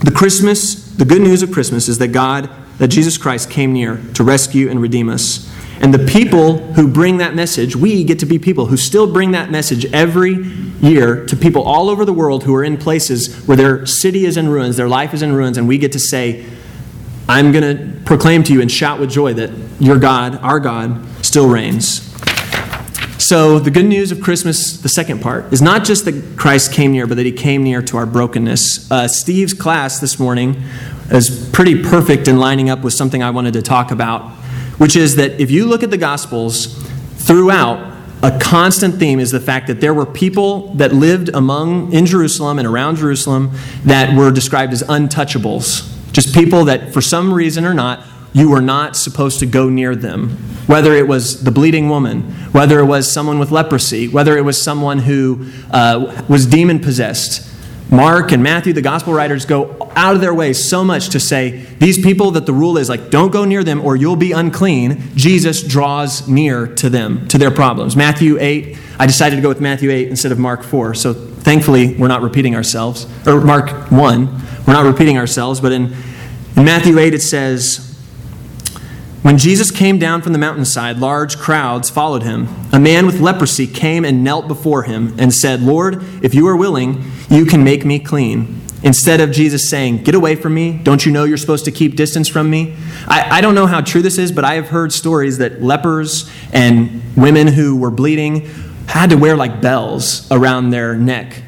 the 0.00 0.10
Christmas, 0.10 0.90
the 0.92 1.04
good 1.04 1.22
news 1.22 1.42
of 1.42 1.50
Christmas 1.50 1.88
is 1.88 1.98
that 1.98 2.08
God, 2.08 2.50
that 2.78 2.88
Jesus 2.88 3.16
Christ 3.16 3.50
came 3.50 3.72
near 3.72 4.02
to 4.14 4.24
rescue 4.24 4.68
and 4.68 4.82
redeem 4.82 5.08
us. 5.08 5.50
And 5.80 5.94
the 5.94 6.06
people 6.06 6.58
who 6.74 6.86
bring 6.86 7.16
that 7.18 7.34
message, 7.34 7.74
we 7.74 8.04
get 8.04 8.18
to 8.20 8.26
be 8.26 8.38
people 8.38 8.66
who 8.66 8.76
still 8.76 9.10
bring 9.10 9.32
that 9.32 9.50
message 9.50 9.86
every 9.92 10.34
year 10.80 11.24
to 11.26 11.36
people 11.36 11.62
all 11.62 11.88
over 11.88 12.04
the 12.04 12.12
world 12.12 12.44
who 12.44 12.54
are 12.54 12.62
in 12.62 12.76
places 12.76 13.44
where 13.46 13.56
their 13.56 13.86
city 13.86 14.24
is 14.24 14.36
in 14.36 14.48
ruins, 14.48 14.76
their 14.76 14.88
life 14.88 15.14
is 15.14 15.22
in 15.22 15.32
ruins, 15.32 15.56
and 15.56 15.66
we 15.66 15.78
get 15.78 15.92
to 15.92 15.98
say, 15.98 16.44
I'm 17.28 17.52
going 17.52 17.76
to 17.76 18.00
proclaim 18.04 18.42
to 18.44 18.52
you 18.52 18.60
and 18.60 18.70
shout 18.70 19.00
with 19.00 19.10
joy 19.10 19.32
that 19.34 19.50
your 19.80 19.98
God, 19.98 20.36
our 20.42 20.60
God, 20.60 21.06
still 21.24 21.48
reigns. 21.48 22.10
So, 23.16 23.58
the 23.58 23.70
good 23.70 23.86
news 23.86 24.12
of 24.12 24.20
Christmas, 24.20 24.76
the 24.76 24.88
second 24.90 25.22
part, 25.22 25.50
is 25.50 25.62
not 25.62 25.84
just 25.84 26.04
that 26.04 26.36
Christ 26.36 26.74
came 26.74 26.92
near, 26.92 27.06
but 27.06 27.16
that 27.16 27.24
he 27.24 27.32
came 27.32 27.62
near 27.62 27.80
to 27.80 27.96
our 27.96 28.04
brokenness. 28.04 28.90
Uh, 28.90 29.08
Steve's 29.08 29.54
class 29.54 30.00
this 30.00 30.18
morning 30.18 30.62
is 31.10 31.48
pretty 31.52 31.82
perfect 31.82 32.28
in 32.28 32.38
lining 32.38 32.68
up 32.68 32.80
with 32.80 32.92
something 32.92 33.22
I 33.22 33.30
wanted 33.30 33.54
to 33.54 33.62
talk 33.62 33.90
about, 33.90 34.32
which 34.78 34.94
is 34.94 35.16
that 35.16 35.40
if 35.40 35.50
you 35.50 35.64
look 35.64 35.82
at 35.82 35.90
the 35.90 35.96
Gospels 35.96 36.76
throughout, 37.16 37.94
a 38.22 38.38
constant 38.38 38.96
theme 38.96 39.20
is 39.20 39.30
the 39.30 39.40
fact 39.40 39.68
that 39.68 39.80
there 39.80 39.94
were 39.94 40.06
people 40.06 40.74
that 40.74 40.92
lived 40.92 41.30
among 41.30 41.92
in 41.94 42.04
Jerusalem 42.04 42.58
and 42.58 42.68
around 42.68 42.96
Jerusalem 42.96 43.52
that 43.84 44.14
were 44.14 44.30
described 44.30 44.74
as 44.74 44.82
untouchables. 44.82 45.93
Just 46.14 46.32
people 46.32 46.66
that, 46.66 46.92
for 46.92 47.00
some 47.00 47.34
reason 47.34 47.64
or 47.64 47.74
not, 47.74 48.06
you 48.32 48.48
were 48.48 48.60
not 48.62 48.94
supposed 48.94 49.40
to 49.40 49.46
go 49.46 49.68
near 49.68 49.96
them. 49.96 50.30
Whether 50.68 50.92
it 50.92 51.08
was 51.08 51.42
the 51.42 51.50
bleeding 51.50 51.88
woman, 51.88 52.22
whether 52.52 52.78
it 52.78 52.84
was 52.84 53.10
someone 53.10 53.40
with 53.40 53.50
leprosy, 53.50 54.06
whether 54.06 54.38
it 54.38 54.42
was 54.42 54.60
someone 54.62 55.00
who 55.00 55.50
uh, 55.72 56.24
was 56.28 56.46
demon 56.46 56.78
possessed. 56.78 57.50
Mark 57.90 58.32
and 58.32 58.42
Matthew, 58.42 58.72
the 58.72 58.82
gospel 58.82 59.12
writers, 59.12 59.44
go 59.44 59.90
out 59.94 60.14
of 60.14 60.20
their 60.20 60.34
way 60.34 60.52
so 60.52 60.82
much 60.82 61.10
to 61.10 61.20
say 61.20 61.66
these 61.78 62.02
people 62.02 62.32
that 62.32 62.46
the 62.46 62.52
rule 62.52 62.78
is 62.78 62.88
like, 62.88 63.10
don't 63.10 63.30
go 63.30 63.44
near 63.44 63.62
them 63.62 63.80
or 63.80 63.94
you'll 63.94 64.16
be 64.16 64.32
unclean. 64.32 65.10
Jesus 65.14 65.62
draws 65.62 66.26
near 66.26 66.66
to 66.66 66.88
them, 66.90 67.28
to 67.28 67.38
their 67.38 67.50
problems. 67.50 67.94
Matthew 67.94 68.38
8, 68.40 68.76
I 68.98 69.06
decided 69.06 69.36
to 69.36 69.42
go 69.42 69.48
with 69.48 69.60
Matthew 69.60 69.90
8 69.90 70.08
instead 70.08 70.32
of 70.32 70.38
Mark 70.38 70.62
4. 70.62 70.94
So 70.94 71.12
thankfully, 71.12 71.94
we're 71.94 72.08
not 72.08 72.22
repeating 72.22 72.56
ourselves. 72.56 73.06
Or 73.26 73.40
Mark 73.40 73.70
1, 73.90 74.42
we're 74.66 74.72
not 74.72 74.86
repeating 74.86 75.18
ourselves, 75.18 75.60
but 75.60 75.72
in, 75.72 75.94
in 76.56 76.64
Matthew 76.64 76.98
8 76.98 77.14
it 77.14 77.22
says, 77.22 77.93
when 79.24 79.38
Jesus 79.38 79.70
came 79.70 79.98
down 79.98 80.20
from 80.20 80.34
the 80.34 80.38
mountainside, 80.38 80.98
large 80.98 81.38
crowds 81.38 81.88
followed 81.88 82.24
him. 82.24 82.46
A 82.74 82.78
man 82.78 83.06
with 83.06 83.20
leprosy 83.20 83.66
came 83.66 84.04
and 84.04 84.22
knelt 84.22 84.48
before 84.48 84.82
him 84.82 85.16
and 85.18 85.32
said, 85.32 85.62
Lord, 85.62 86.04
if 86.22 86.34
you 86.34 86.46
are 86.46 86.54
willing, 86.54 87.10
you 87.30 87.46
can 87.46 87.64
make 87.64 87.86
me 87.86 87.98
clean. 87.98 88.60
Instead 88.82 89.22
of 89.22 89.30
Jesus 89.30 89.70
saying, 89.70 90.02
Get 90.02 90.14
away 90.14 90.36
from 90.36 90.52
me, 90.52 90.78
don't 90.82 91.06
you 91.06 91.10
know 91.10 91.24
you're 91.24 91.38
supposed 91.38 91.64
to 91.64 91.72
keep 91.72 91.96
distance 91.96 92.28
from 92.28 92.50
me? 92.50 92.76
I, 93.08 93.38
I 93.38 93.40
don't 93.40 93.54
know 93.54 93.66
how 93.66 93.80
true 93.80 94.02
this 94.02 94.18
is, 94.18 94.30
but 94.30 94.44
I 94.44 94.56
have 94.56 94.68
heard 94.68 94.92
stories 94.92 95.38
that 95.38 95.62
lepers 95.62 96.30
and 96.52 97.02
women 97.16 97.46
who 97.46 97.78
were 97.78 97.90
bleeding 97.90 98.50
had 98.88 99.08
to 99.08 99.16
wear 99.16 99.36
like 99.36 99.62
bells 99.62 100.30
around 100.30 100.68
their 100.68 100.96
neck 100.96 101.42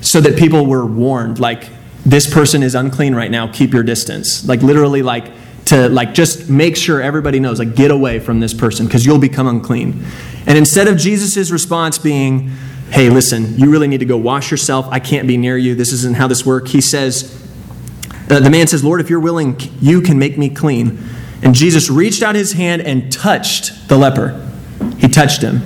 so 0.00 0.22
that 0.22 0.38
people 0.38 0.64
were 0.64 0.86
warned, 0.86 1.38
like, 1.38 1.68
this 2.06 2.32
person 2.32 2.62
is 2.62 2.74
unclean 2.74 3.14
right 3.14 3.30
now, 3.30 3.46
keep 3.52 3.74
your 3.74 3.82
distance. 3.82 4.48
Like, 4.48 4.62
literally, 4.62 5.02
like, 5.02 5.30
to 5.66 5.88
like 5.88 6.14
just 6.14 6.48
make 6.48 6.76
sure 6.76 7.00
everybody 7.00 7.38
knows 7.38 7.58
like 7.58 7.74
get 7.74 7.90
away 7.90 8.18
from 8.18 8.40
this 8.40 8.52
person 8.52 8.86
because 8.86 9.06
you'll 9.06 9.18
become 9.18 9.46
unclean. 9.46 10.04
And 10.46 10.58
instead 10.58 10.88
of 10.88 10.96
jesus' 10.96 11.50
response 11.50 11.98
being 11.98 12.50
hey 12.90 13.08
listen 13.08 13.56
you 13.56 13.70
really 13.70 13.86
need 13.86 14.00
to 14.00 14.06
go 14.06 14.16
wash 14.16 14.50
yourself. 14.50 14.86
I 14.90 14.98
can't 14.98 15.28
be 15.28 15.36
near 15.36 15.56
you. 15.56 15.74
This 15.74 15.92
isn't 15.92 16.16
how 16.16 16.26
this 16.26 16.44
works 16.44 16.72
he 16.72 16.80
says 16.80 17.36
uh, 18.28 18.40
the 18.40 18.50
man 18.50 18.66
says 18.66 18.84
lord 18.84 19.00
if 19.00 19.10
you're 19.10 19.20
willing 19.20 19.56
you 19.80 20.00
can 20.00 20.18
make 20.18 20.36
me 20.36 20.48
clean. 20.48 20.98
And 21.42 21.54
jesus 21.54 21.88
reached 21.88 22.22
out 22.22 22.34
his 22.34 22.52
hand 22.52 22.82
and 22.82 23.12
touched 23.12 23.88
the 23.88 23.96
leper. 23.96 24.48
He 24.98 25.08
touched 25.08 25.42
him 25.42 25.60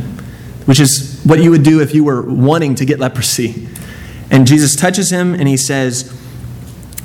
which 0.66 0.80
is 0.80 1.20
what 1.24 1.42
you 1.42 1.50
would 1.50 1.62
do 1.62 1.80
if 1.80 1.94
you 1.94 2.04
were 2.04 2.22
wanting 2.22 2.74
to 2.74 2.84
get 2.84 2.98
leprosy. 2.98 3.68
And 4.30 4.46
jesus 4.46 4.76
touches 4.76 5.10
him 5.10 5.34
and 5.34 5.48
he 5.48 5.56
says 5.56 6.12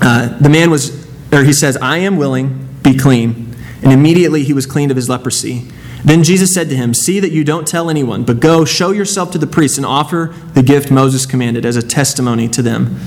uh, 0.01 0.37
the 0.39 0.49
man 0.49 0.69
was 0.69 1.07
or 1.31 1.43
he 1.43 1.53
says 1.53 1.77
i 1.77 1.97
am 1.97 2.17
willing 2.17 2.68
be 2.83 2.97
clean. 2.97 3.55
And 3.81 3.91
immediately 3.91 4.43
he 4.43 4.53
was 4.53 4.65
cleaned 4.65 4.91
of 4.91 4.97
his 4.97 5.09
leprosy. 5.09 5.67
Then 6.03 6.23
Jesus 6.23 6.53
said 6.53 6.69
to 6.69 6.75
him, 6.75 6.93
See 6.93 7.19
that 7.19 7.31
you 7.31 7.43
don't 7.43 7.67
tell 7.67 7.89
anyone, 7.89 8.23
but 8.23 8.39
go, 8.39 8.65
show 8.65 8.91
yourself 8.91 9.31
to 9.31 9.37
the 9.37 9.47
priests, 9.47 9.77
and 9.77 9.85
offer 9.85 10.33
the 10.53 10.63
gift 10.63 10.91
Moses 10.91 11.25
commanded 11.25 11.65
as 11.65 11.75
a 11.75 11.81
testimony 11.81 12.47
to 12.49 12.61
them. 12.61 12.97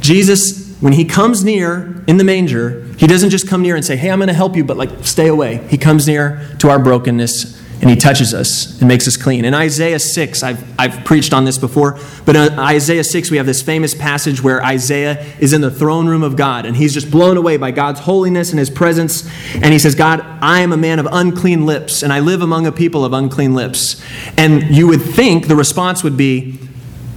Jesus, 0.00 0.76
when 0.80 0.92
he 0.92 1.04
comes 1.04 1.44
near 1.44 2.04
in 2.06 2.16
the 2.16 2.24
manger, 2.24 2.84
he 2.96 3.06
doesn't 3.06 3.30
just 3.30 3.48
come 3.48 3.62
near 3.62 3.76
and 3.76 3.84
say, 3.84 3.96
Hey, 3.96 4.10
I'm 4.10 4.18
going 4.18 4.28
to 4.28 4.34
help 4.34 4.56
you, 4.56 4.64
but 4.64 4.76
like 4.76 4.90
stay 5.04 5.28
away. 5.28 5.66
He 5.68 5.78
comes 5.78 6.06
near 6.06 6.44
to 6.58 6.70
our 6.70 6.78
brokenness 6.78 7.58
and 7.80 7.88
he 7.88 7.96
touches 7.96 8.34
us 8.34 8.78
and 8.80 8.88
makes 8.88 9.06
us 9.06 9.16
clean. 9.16 9.44
In 9.44 9.54
Isaiah 9.54 10.00
6, 10.00 10.42
I've, 10.42 10.80
I've 10.80 11.04
preached 11.04 11.32
on 11.32 11.44
this 11.44 11.58
before, 11.58 11.98
but 12.24 12.34
in 12.34 12.58
Isaiah 12.58 13.04
6, 13.04 13.30
we 13.30 13.36
have 13.36 13.46
this 13.46 13.62
famous 13.62 13.94
passage 13.94 14.42
where 14.42 14.64
Isaiah 14.64 15.24
is 15.38 15.52
in 15.52 15.60
the 15.60 15.70
throne 15.70 16.08
room 16.08 16.24
of 16.24 16.34
God 16.34 16.66
and 16.66 16.76
he's 16.76 16.92
just 16.92 17.10
blown 17.10 17.36
away 17.36 17.56
by 17.56 17.70
God's 17.70 18.00
holiness 18.00 18.50
and 18.50 18.58
his 18.58 18.68
presence. 18.68 19.28
And 19.54 19.66
he 19.66 19.78
says, 19.78 19.94
God, 19.94 20.20
I 20.40 20.60
am 20.60 20.72
a 20.72 20.76
man 20.76 20.98
of 20.98 21.06
unclean 21.10 21.66
lips 21.66 22.02
and 22.02 22.12
I 22.12 22.18
live 22.18 22.42
among 22.42 22.66
a 22.66 22.72
people 22.72 23.04
of 23.04 23.12
unclean 23.12 23.54
lips. 23.54 24.02
And 24.36 24.74
you 24.74 24.88
would 24.88 25.02
think 25.02 25.46
the 25.46 25.56
response 25.56 26.02
would 26.02 26.16
be, 26.16 26.58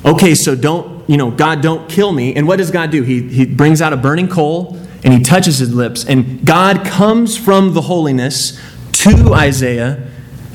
okay, 0.05 0.35
so 0.35 0.55
don't, 0.55 1.09
you 1.09 1.17
know, 1.17 1.31
God, 1.31 1.61
don't 1.61 1.89
kill 1.89 2.11
me. 2.11 2.35
And 2.35 2.47
what 2.47 2.57
does 2.57 2.69
God 2.69 2.91
do? 2.91 3.01
He, 3.01 3.27
he 3.29 3.45
brings 3.45 3.81
out 3.81 3.93
a 3.93 3.97
burning 3.97 4.27
coal 4.27 4.77
and 5.03 5.11
he 5.11 5.23
touches 5.23 5.57
his 5.57 5.73
lips. 5.73 6.05
And 6.05 6.45
God 6.45 6.85
comes 6.85 7.35
from 7.35 7.73
the 7.73 7.81
holiness 7.81 8.61
to 8.91 9.33
Isaiah 9.33 10.07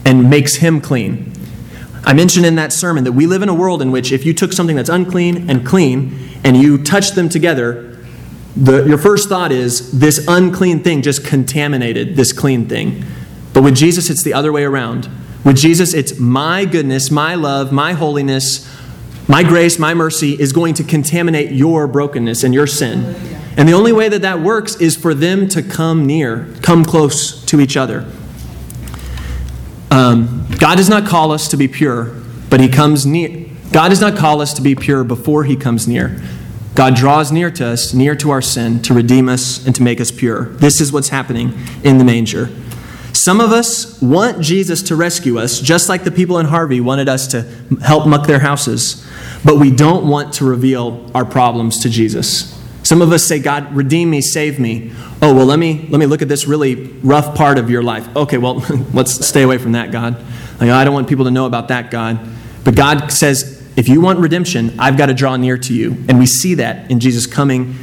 and 0.06 0.30
makes 0.30 0.54
him 0.54 0.80
clean. 0.80 1.32
I 2.04 2.14
mentioned 2.14 2.46
in 2.46 2.54
that 2.54 2.72
sermon 2.72 3.02
that 3.04 3.12
we 3.12 3.26
live 3.26 3.42
in 3.42 3.48
a 3.48 3.54
world 3.54 3.82
in 3.82 3.90
which 3.90 4.12
if 4.12 4.24
you 4.24 4.32
took 4.32 4.52
something 4.52 4.76
that's 4.76 4.88
unclean 4.88 5.50
and 5.50 5.66
clean 5.66 6.16
and 6.44 6.56
you 6.56 6.82
touched 6.82 7.16
them 7.16 7.28
together, 7.28 7.98
the, 8.54 8.84
your 8.84 8.98
first 8.98 9.28
thought 9.28 9.50
is 9.50 9.98
this 9.98 10.24
unclean 10.28 10.84
thing 10.84 11.02
just 11.02 11.26
contaminated 11.26 12.14
this 12.14 12.32
clean 12.32 12.68
thing. 12.68 13.04
But 13.52 13.64
with 13.64 13.74
Jesus, 13.74 14.08
it's 14.08 14.22
the 14.22 14.32
other 14.32 14.52
way 14.52 14.62
around. 14.62 15.10
With 15.44 15.56
Jesus, 15.56 15.92
it's 15.92 16.18
my 16.18 16.64
goodness, 16.64 17.10
my 17.10 17.34
love, 17.34 17.72
my 17.72 17.92
holiness, 17.92 18.72
my 19.28 19.42
grace, 19.42 19.76
my 19.76 19.92
mercy 19.92 20.40
is 20.40 20.52
going 20.52 20.74
to 20.74 20.84
contaminate 20.84 21.50
your 21.50 21.88
brokenness 21.88 22.44
and 22.44 22.54
your 22.54 22.68
sin. 22.68 23.16
And 23.56 23.68
the 23.68 23.72
only 23.72 23.92
way 23.92 24.08
that 24.08 24.22
that 24.22 24.40
works 24.40 24.76
is 24.76 24.94
for 24.94 25.14
them 25.14 25.48
to 25.48 25.62
come 25.64 26.06
near, 26.06 26.54
come 26.62 26.84
close 26.84 27.44
to 27.46 27.60
each 27.60 27.76
other. 27.76 28.06
Um, 29.96 30.46
God 30.58 30.76
does 30.76 30.90
not 30.90 31.06
call 31.06 31.32
us 31.32 31.48
to 31.48 31.56
be 31.56 31.68
pure, 31.68 32.12
but 32.50 32.60
He 32.60 32.68
comes 32.68 33.06
near. 33.06 33.46
God 33.72 33.88
does 33.88 34.00
not 34.02 34.14
call 34.14 34.42
us 34.42 34.52
to 34.52 34.60
be 34.60 34.74
pure 34.74 35.04
before 35.04 35.44
He 35.44 35.56
comes 35.56 35.88
near. 35.88 36.20
God 36.74 36.94
draws 36.94 37.32
near 37.32 37.50
to 37.52 37.68
us, 37.68 37.94
near 37.94 38.14
to 38.16 38.30
our 38.30 38.42
sin, 38.42 38.82
to 38.82 38.92
redeem 38.92 39.30
us 39.30 39.64
and 39.64 39.74
to 39.74 39.82
make 39.82 39.98
us 39.98 40.10
pure. 40.10 40.50
This 40.56 40.82
is 40.82 40.92
what's 40.92 41.08
happening 41.08 41.54
in 41.82 41.96
the 41.96 42.04
manger. 42.04 42.50
Some 43.14 43.40
of 43.40 43.52
us 43.52 43.98
want 44.02 44.42
Jesus 44.42 44.82
to 44.82 44.96
rescue 44.96 45.38
us, 45.38 45.60
just 45.60 45.88
like 45.88 46.04
the 46.04 46.10
people 46.10 46.38
in 46.40 46.44
Harvey 46.44 46.82
wanted 46.82 47.08
us 47.08 47.26
to 47.28 47.44
help 47.80 48.06
muck 48.06 48.26
their 48.26 48.40
houses, 48.40 49.02
but 49.46 49.56
we 49.56 49.70
don't 49.70 50.06
want 50.06 50.34
to 50.34 50.44
reveal 50.44 51.10
our 51.14 51.24
problems 51.24 51.80
to 51.84 51.88
Jesus. 51.88 52.55
Some 52.86 53.02
of 53.02 53.10
us 53.10 53.24
say, 53.24 53.40
God, 53.40 53.74
redeem 53.74 54.10
me, 54.10 54.20
save 54.20 54.60
me. 54.60 54.92
Oh, 55.20 55.34
well, 55.34 55.44
let 55.44 55.58
me, 55.58 55.88
let 55.90 55.98
me 55.98 56.06
look 56.06 56.22
at 56.22 56.28
this 56.28 56.46
really 56.46 56.84
rough 57.02 57.34
part 57.34 57.58
of 57.58 57.68
your 57.68 57.82
life. 57.82 58.14
Okay, 58.14 58.38
well, 58.38 58.54
let's 58.92 59.26
stay 59.26 59.42
away 59.42 59.58
from 59.58 59.72
that, 59.72 59.90
God. 59.90 60.16
Like, 60.60 60.70
I 60.70 60.84
don't 60.84 60.94
want 60.94 61.08
people 61.08 61.24
to 61.24 61.32
know 61.32 61.46
about 61.46 61.66
that, 61.68 61.90
God. 61.90 62.20
But 62.62 62.76
God 62.76 63.10
says, 63.10 63.68
if 63.76 63.88
you 63.88 64.00
want 64.00 64.20
redemption, 64.20 64.78
I've 64.78 64.96
got 64.96 65.06
to 65.06 65.14
draw 65.14 65.34
near 65.34 65.58
to 65.58 65.74
you. 65.74 66.04
And 66.08 66.20
we 66.20 66.26
see 66.26 66.54
that 66.54 66.88
in 66.88 67.00
Jesus 67.00 67.26
coming 67.26 67.74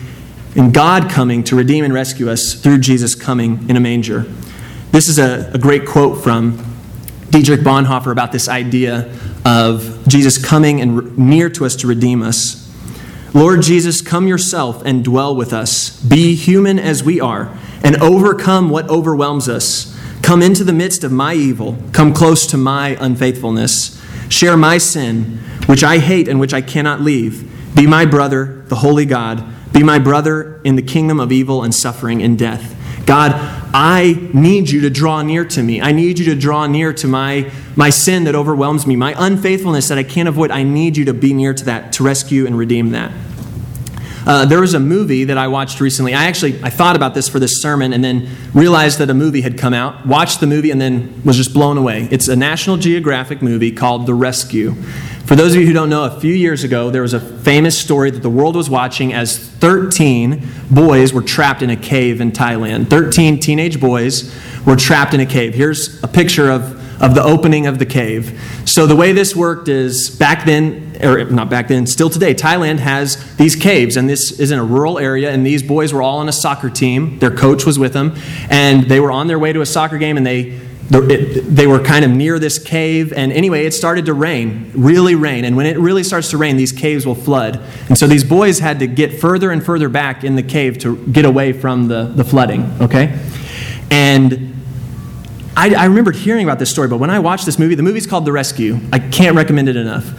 in 0.55 0.71
God 0.71 1.09
coming 1.09 1.43
to 1.45 1.55
redeem 1.55 1.83
and 1.83 1.93
rescue 1.93 2.29
us 2.29 2.53
through 2.53 2.77
Jesus 2.77 3.13
coming 3.13 3.69
in 3.69 3.75
a 3.75 3.79
manger. 3.81 4.21
This 4.91 5.09
is 5.09 5.19
a, 5.19 5.51
a 5.53 5.57
great 5.57 5.85
quote 5.85 6.23
from 6.23 6.63
Dietrich 7.29 7.61
Bonhoeffer 7.61 8.11
about 8.11 8.31
this 8.31 8.47
idea 8.47 9.11
of 9.43 10.07
Jesus 10.07 10.37
coming 10.37 10.79
and 10.79 11.17
near 11.17 11.49
to 11.49 11.65
us 11.65 11.75
to 11.77 11.87
redeem 11.87 12.21
us. 12.21 12.62
Lord 13.33 13.63
Jesus, 13.63 14.01
come 14.01 14.27
yourself 14.27 14.83
and 14.85 15.03
dwell 15.03 15.35
with 15.35 15.53
us. 15.53 15.99
Be 16.01 16.35
human 16.35 16.77
as 16.77 17.03
we 17.03 17.19
are 17.19 17.57
and 17.83 17.95
overcome 17.97 18.69
what 18.69 18.87
overwhelms 18.89 19.49
us. 19.49 19.97
Come 20.21 20.43
into 20.43 20.63
the 20.63 20.71
midst 20.71 21.03
of 21.03 21.11
my 21.11 21.33
evil. 21.33 21.77
Come 21.93 22.13
close 22.13 22.45
to 22.47 22.57
my 22.57 22.89
unfaithfulness. 22.99 23.99
Share 24.29 24.55
my 24.55 24.77
sin, 24.77 25.39
which 25.65 25.83
I 25.83 25.97
hate 25.97 26.27
and 26.27 26.39
which 26.39 26.53
I 26.53 26.61
cannot 26.61 27.01
leave. 27.01 27.49
Be 27.75 27.87
my 27.87 28.05
brother, 28.05 28.63
the 28.67 28.75
holy 28.75 29.05
God. 29.05 29.43
Be 29.73 29.81
my 29.81 29.97
brother 29.97 30.61
in 30.63 30.75
the 30.75 30.83
kingdom 30.83 31.19
of 31.19 31.31
evil 31.31 31.63
and 31.63 31.73
suffering 31.73 32.21
and 32.21 32.37
death. 32.37 32.75
God, 33.07 33.62
I 33.73 34.29
need 34.33 34.69
you 34.69 34.81
to 34.81 34.89
draw 34.89 35.23
near 35.23 35.45
to 35.45 35.63
me. 35.63 35.81
I 35.81 35.91
need 35.91 36.19
you 36.19 36.25
to 36.25 36.35
draw 36.35 36.67
near 36.67 36.93
to 36.93 37.07
my, 37.07 37.51
my 37.75 37.89
sin 37.89 38.25
that 38.25 38.35
overwhelms 38.35 38.85
me, 38.85 38.95
my 38.95 39.15
unfaithfulness 39.17 39.87
that 39.87 39.97
I 39.97 40.03
can't 40.03 40.29
avoid. 40.29 40.51
I 40.51 40.61
need 40.61 40.95
you 40.95 41.05
to 41.05 41.13
be 41.13 41.33
near 41.33 41.55
to 41.55 41.65
that, 41.65 41.93
to 41.93 42.03
rescue 42.03 42.45
and 42.45 42.55
redeem 42.55 42.91
that. 42.91 43.11
Uh, 44.25 44.45
there 44.45 44.61
was 44.61 44.73
a 44.73 44.79
movie 44.79 45.25
that 45.25 45.37
I 45.37 45.47
watched 45.47 45.81
recently. 45.81 46.13
I 46.13 46.25
actually 46.25 46.61
I 46.63 46.69
thought 46.69 46.95
about 46.95 47.13
this 47.13 47.27
for 47.27 47.39
this 47.39 47.61
sermon 47.61 47.91
and 47.93 48.03
then 48.03 48.29
realized 48.53 48.99
that 48.99 49.09
a 49.09 49.13
movie 49.13 49.41
had 49.41 49.57
come 49.57 49.73
out. 49.73 50.05
Watched 50.05 50.39
the 50.39 50.47
movie 50.47 50.71
and 50.71 50.79
then 50.79 51.21
was 51.25 51.37
just 51.37 51.53
blown 51.53 51.77
away. 51.77 52.07
It's 52.09 52.27
a 52.27 52.35
National 52.35 52.77
Geographic 52.77 53.41
movie 53.41 53.71
called 53.71 54.05
The 54.05 54.13
Rescue. 54.13 54.75
For 55.25 55.35
those 55.35 55.55
of 55.55 55.61
you 55.61 55.67
who 55.67 55.73
don't 55.73 55.89
know, 55.89 56.03
a 56.03 56.19
few 56.19 56.33
years 56.33 56.63
ago 56.63 56.89
there 56.89 57.01
was 57.01 57.13
a 57.13 57.19
famous 57.19 57.77
story 57.77 58.11
that 58.11 58.21
the 58.21 58.29
world 58.29 58.55
was 58.55 58.69
watching 58.69 59.13
as 59.13 59.37
13 59.37 60.47
boys 60.71 61.13
were 61.13 61.21
trapped 61.21 61.61
in 61.61 61.69
a 61.69 61.77
cave 61.77 62.21
in 62.21 62.31
Thailand. 62.31 62.89
13 62.89 63.39
teenage 63.39 63.79
boys 63.79 64.33
were 64.65 64.75
trapped 64.75 65.13
in 65.13 65.19
a 65.19 65.25
cave. 65.25 65.53
Here's 65.53 66.01
a 66.03 66.07
picture 66.07 66.49
of 66.49 66.81
of 67.03 67.15
the 67.15 67.23
opening 67.23 67.67
of 67.67 67.79
the 67.79 67.85
cave. 67.85 68.39
So, 68.65 68.87
the 68.87 68.95
way 68.95 69.11
this 69.11 69.35
worked 69.35 69.67
is 69.67 70.09
back 70.09 70.45
then, 70.45 70.92
or 71.03 71.25
not 71.25 71.49
back 71.49 71.67
then, 71.67 71.85
still 71.85 72.09
today, 72.09 72.33
Thailand 72.33 72.79
has 72.79 73.35
these 73.37 73.55
caves, 73.55 73.97
and 73.97 74.09
this 74.09 74.39
is 74.39 74.51
in 74.51 74.59
a 74.59 74.63
rural 74.63 74.97
area, 74.99 75.31
and 75.31 75.45
these 75.45 75.63
boys 75.63 75.93
were 75.93 76.01
all 76.01 76.19
on 76.19 76.29
a 76.29 76.33
soccer 76.33 76.69
team. 76.69 77.19
Their 77.19 77.35
coach 77.35 77.65
was 77.65 77.77
with 77.77 77.93
them, 77.93 78.15
and 78.49 78.89
they 78.89 78.99
were 78.99 79.11
on 79.11 79.27
their 79.27 79.39
way 79.39 79.53
to 79.53 79.61
a 79.61 79.65
soccer 79.65 79.97
game, 79.97 80.17
and 80.17 80.25
they 80.25 80.59
they 80.89 81.65
were 81.65 81.79
kind 81.79 82.03
of 82.03 82.11
near 82.11 82.37
this 82.39 82.59
cave, 82.59 83.13
and 83.13 83.31
anyway, 83.31 83.65
it 83.65 83.73
started 83.73 84.05
to 84.05 84.13
rain, 84.13 84.69
really 84.75 85.15
rain. 85.15 85.45
And 85.45 85.55
when 85.55 85.65
it 85.65 85.77
really 85.79 86.03
starts 86.03 86.29
to 86.31 86.37
rain, 86.37 86.57
these 86.57 86.71
caves 86.71 87.05
will 87.05 87.15
flood. 87.15 87.59
And 87.87 87.97
so 87.97 88.05
these 88.05 88.23
boys 88.23 88.59
had 88.59 88.79
to 88.79 88.87
get 88.87 89.19
further 89.19 89.49
and 89.49 89.65
further 89.65 89.89
back 89.89 90.23
in 90.23 90.35
the 90.35 90.43
cave 90.43 90.77
to 90.79 90.97
get 91.07 91.25
away 91.25 91.53
from 91.53 91.87
the, 91.87 92.11
the 92.13 92.23
flooding, 92.23 92.69
okay? 92.81 93.17
And 93.89 94.53
I, 95.55 95.73
I 95.73 95.85
remember 95.85 96.11
hearing 96.11 96.43
about 96.43 96.59
this 96.59 96.69
story, 96.69 96.87
but 96.87 96.97
when 96.97 97.09
I 97.09 97.19
watched 97.19 97.45
this 97.45 97.57
movie, 97.57 97.75
the 97.75 97.83
movie's 97.83 98.05
called 98.05 98.25
The 98.25 98.31
Rescue. 98.31 98.79
I 98.91 98.99
can't 98.99 99.35
recommend 99.35 99.69
it 99.69 99.75
enough. 99.75 100.11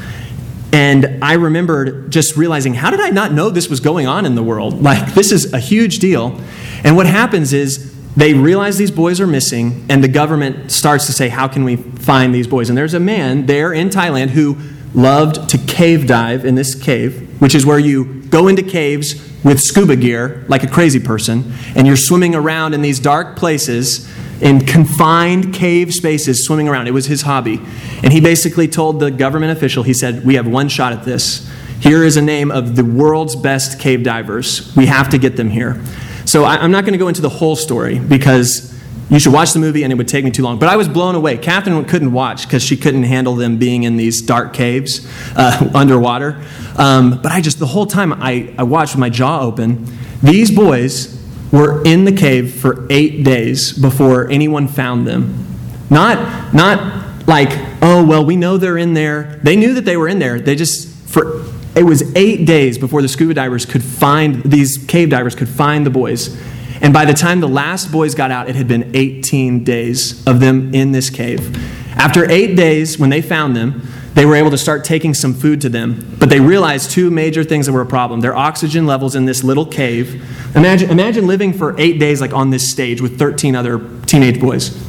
And 0.75 1.23
I 1.23 1.35
remembered 1.35 2.11
just 2.11 2.37
realizing, 2.37 2.75
how 2.75 2.91
did 2.91 2.99
I 2.99 3.11
not 3.11 3.31
know 3.31 3.49
this 3.49 3.69
was 3.69 3.79
going 3.79 4.09
on 4.09 4.27
in 4.27 4.35
the 4.35 4.43
world? 4.43 4.83
Like, 4.83 5.15
this 5.15 5.31
is 5.31 5.53
a 5.53 5.61
huge 5.61 6.01
deal. 6.01 6.41
And 6.83 6.97
what 6.97 7.07
happens 7.07 7.53
is 7.53 7.95
they 8.17 8.35
realize 8.35 8.77
these 8.77 8.91
boys 8.91 9.21
are 9.21 9.27
missing, 9.29 9.87
and 9.89 10.03
the 10.03 10.09
government 10.09 10.73
starts 10.73 11.07
to 11.07 11.13
say, 11.13 11.29
How 11.29 11.47
can 11.47 11.63
we 11.63 11.77
find 11.77 12.35
these 12.35 12.49
boys? 12.49 12.71
And 12.71 12.77
there's 12.77 12.93
a 12.93 12.99
man 12.99 13.47
there 13.47 13.73
in 13.73 13.89
Thailand 13.89 14.31
who 14.31 14.59
loved 14.95 15.49
to 15.51 15.59
cave 15.59 16.09
dive 16.09 16.45
in 16.45 16.57
this 16.57 16.75
cave, 16.75 17.41
which 17.41 17.55
is 17.55 17.65
where 17.65 17.79
you 17.79 18.23
go 18.25 18.49
into 18.49 18.65
caves 18.65 19.15
with 19.45 19.61
scuba 19.61 19.95
gear 19.95 20.45
like 20.49 20.65
a 20.65 20.69
crazy 20.69 20.99
person, 20.99 21.53
and 21.77 21.87
you're 21.87 21.97
swimming 21.97 22.35
around 22.35 22.75
in 22.75 22.83
these 22.83 22.99
dark 22.99 23.37
places 23.37 24.13
in 24.45 24.61
confined 24.61 25.55
cave 25.55 25.93
spaces 25.93 26.45
swimming 26.45 26.69
around. 26.69 26.87
It 26.87 26.93
was 26.93 27.07
his 27.07 27.23
hobby. 27.23 27.61
And 28.03 28.13
he 28.13 28.21
basically 28.21 28.69
told 28.69 29.01
the 29.01 29.11
government 29.11 29.57
official, 29.57 29.83
he 29.83 29.95
said, 29.95 30.25
We 30.25 30.35
have 30.35 30.47
one 30.47 30.69
shot 30.69 30.93
at 30.93 31.05
this. 31.05 31.51
Here 31.81 32.05
is 32.05 32.17
a 32.17 32.23
name 32.23 32.51
of 32.51 32.77
the 32.77 32.85
world's 32.85 33.35
best 33.35 33.81
cave 33.81 34.05
divers. 34.05 34.75
We 34.77 34.87
have 34.87 35.09
to 35.11 35.19
get 35.19 35.37
them 35.37 35.51
here. 35.51 35.83
So 36.27 36.45
I, 36.45 36.63
am 36.63 36.71
not 36.71 36.85
going 36.85 36.93
to 36.93 36.99
go 36.99 37.09
into 37.09 37.23
the 37.23 37.29
whole 37.29 37.57
story 37.57 37.99
because 37.99 38.73
you 39.11 39.19
should 39.19 39.33
watch 39.33 39.53
the 39.53 39.59
movie 39.59 39.83
and 39.83 39.93
it 39.93 39.97
would 39.97 40.09
take 40.09 40.25
me 40.25 40.31
too 40.31 40.43
long. 40.43 40.59
But 40.59 40.69
I 40.69 40.77
was 40.77 40.89
blown 40.89 41.15
away. 41.15 41.37
Catherine 41.39 41.83
couldn't 41.87 42.13
watch 42.13 42.47
because 42.47 42.63
she 42.63 42.77
couldn't 42.77 43.03
handle 43.05 43.35
them 43.35 43.59
being 43.59 43.83
in 43.83 43.97
these 43.97 44.21
dark 44.21 44.53
caves 44.53 45.07
uh, 45.37 45.71
underwater. 45.75 46.43
Um, 46.77 47.21
but 47.23 47.33
I 47.33 47.41
just, 47.41 47.59
the 47.59 47.67
whole 47.67 47.87
time 47.87 48.13
I, 48.13 48.55
I 48.59 48.63
watched 48.63 48.95
with 48.95 49.01
my 49.01 49.11
jaw 49.11 49.41
open, 49.41 49.87
these 50.23 50.51
boys 50.51 51.15
were 51.55 51.81
in 51.85 52.05
the 52.05 52.11
cave 52.11 52.53
for 52.53 52.85
eight 52.91 53.23
days 53.23 53.73
before 53.73 54.29
anyone 54.29 54.67
found 54.67 55.07
them. 55.07 55.47
Not, 55.89 56.53
not 56.53 57.29
like, 57.29 57.51
oh, 57.81 58.05
well, 58.05 58.25
we 58.25 58.35
know 58.35 58.59
they're 58.59 58.77
in 58.77 58.95
there. 58.95 59.39
They 59.45 59.55
knew 59.55 59.73
that 59.75 59.85
they 59.85 59.97
were 59.97 60.09
in 60.09 60.19
there. 60.19 60.41
They 60.41 60.57
just, 60.57 60.89
for, 61.09 61.45
it 61.77 61.85
was 61.85 62.13
eight 62.17 62.45
days 62.45 62.77
before 62.77 63.03
the 63.03 63.09
scuba 63.09 63.35
divers 63.35 63.67
could 63.67 63.85
find, 63.85 64.43
these 64.43 64.79
cave 64.79 65.11
divers 65.11 65.37
could 65.37 65.49
find 65.49 65.87
the 65.87 65.91
boys. 65.91 66.37
And 66.81 66.93
by 66.93 67.05
the 67.05 67.15
time 67.15 67.39
the 67.39 67.49
last 67.49 67.93
boys 67.93 68.17
got 68.17 68.33
out, 68.33 68.49
it 68.49 68.57
had 68.57 68.67
been 68.67 68.91
18 68.93 69.63
days 69.63 70.27
of 70.27 70.41
them 70.41 70.75
in 70.75 70.91
this 70.91 71.09
cave. 71.09 71.57
After 71.97 72.29
eight 72.29 72.57
days, 72.57 72.99
when 72.99 73.11
they 73.11 73.23
found 73.23 73.55
them, 73.55 73.81
they 74.15 74.25
were 74.25 74.37
able 74.37 74.51
to 74.51 74.59
start 74.59 74.85
taking 74.85 75.13
some 75.13 75.35
food 75.35 75.61
to 75.61 75.69
them. 75.69 76.17
But 76.19 76.31
they 76.31 76.41
realized 76.41 76.91
two 76.91 77.11
major 77.11 77.45
things 77.45 77.67
that 77.67 77.73
were 77.73 77.83
a 77.83 77.87
problem 77.87 78.21
their 78.21 78.35
oxygen 78.35 78.87
levels 78.87 79.15
in 79.15 79.25
this 79.25 79.45
little 79.45 79.67
cave. 79.67 80.25
Imagine, 80.57 80.91
imagine 80.91 81.27
living 81.27 81.53
for 81.53 81.79
eight 81.79 81.99
days, 81.99 82.21
like 82.21 82.33
on 82.33 82.51
this 82.51 82.71
stage 82.71 83.01
with 83.01 83.19
13 83.19 83.57
other 83.57 83.81
teenage 84.07 84.41
boys. 84.41 84.81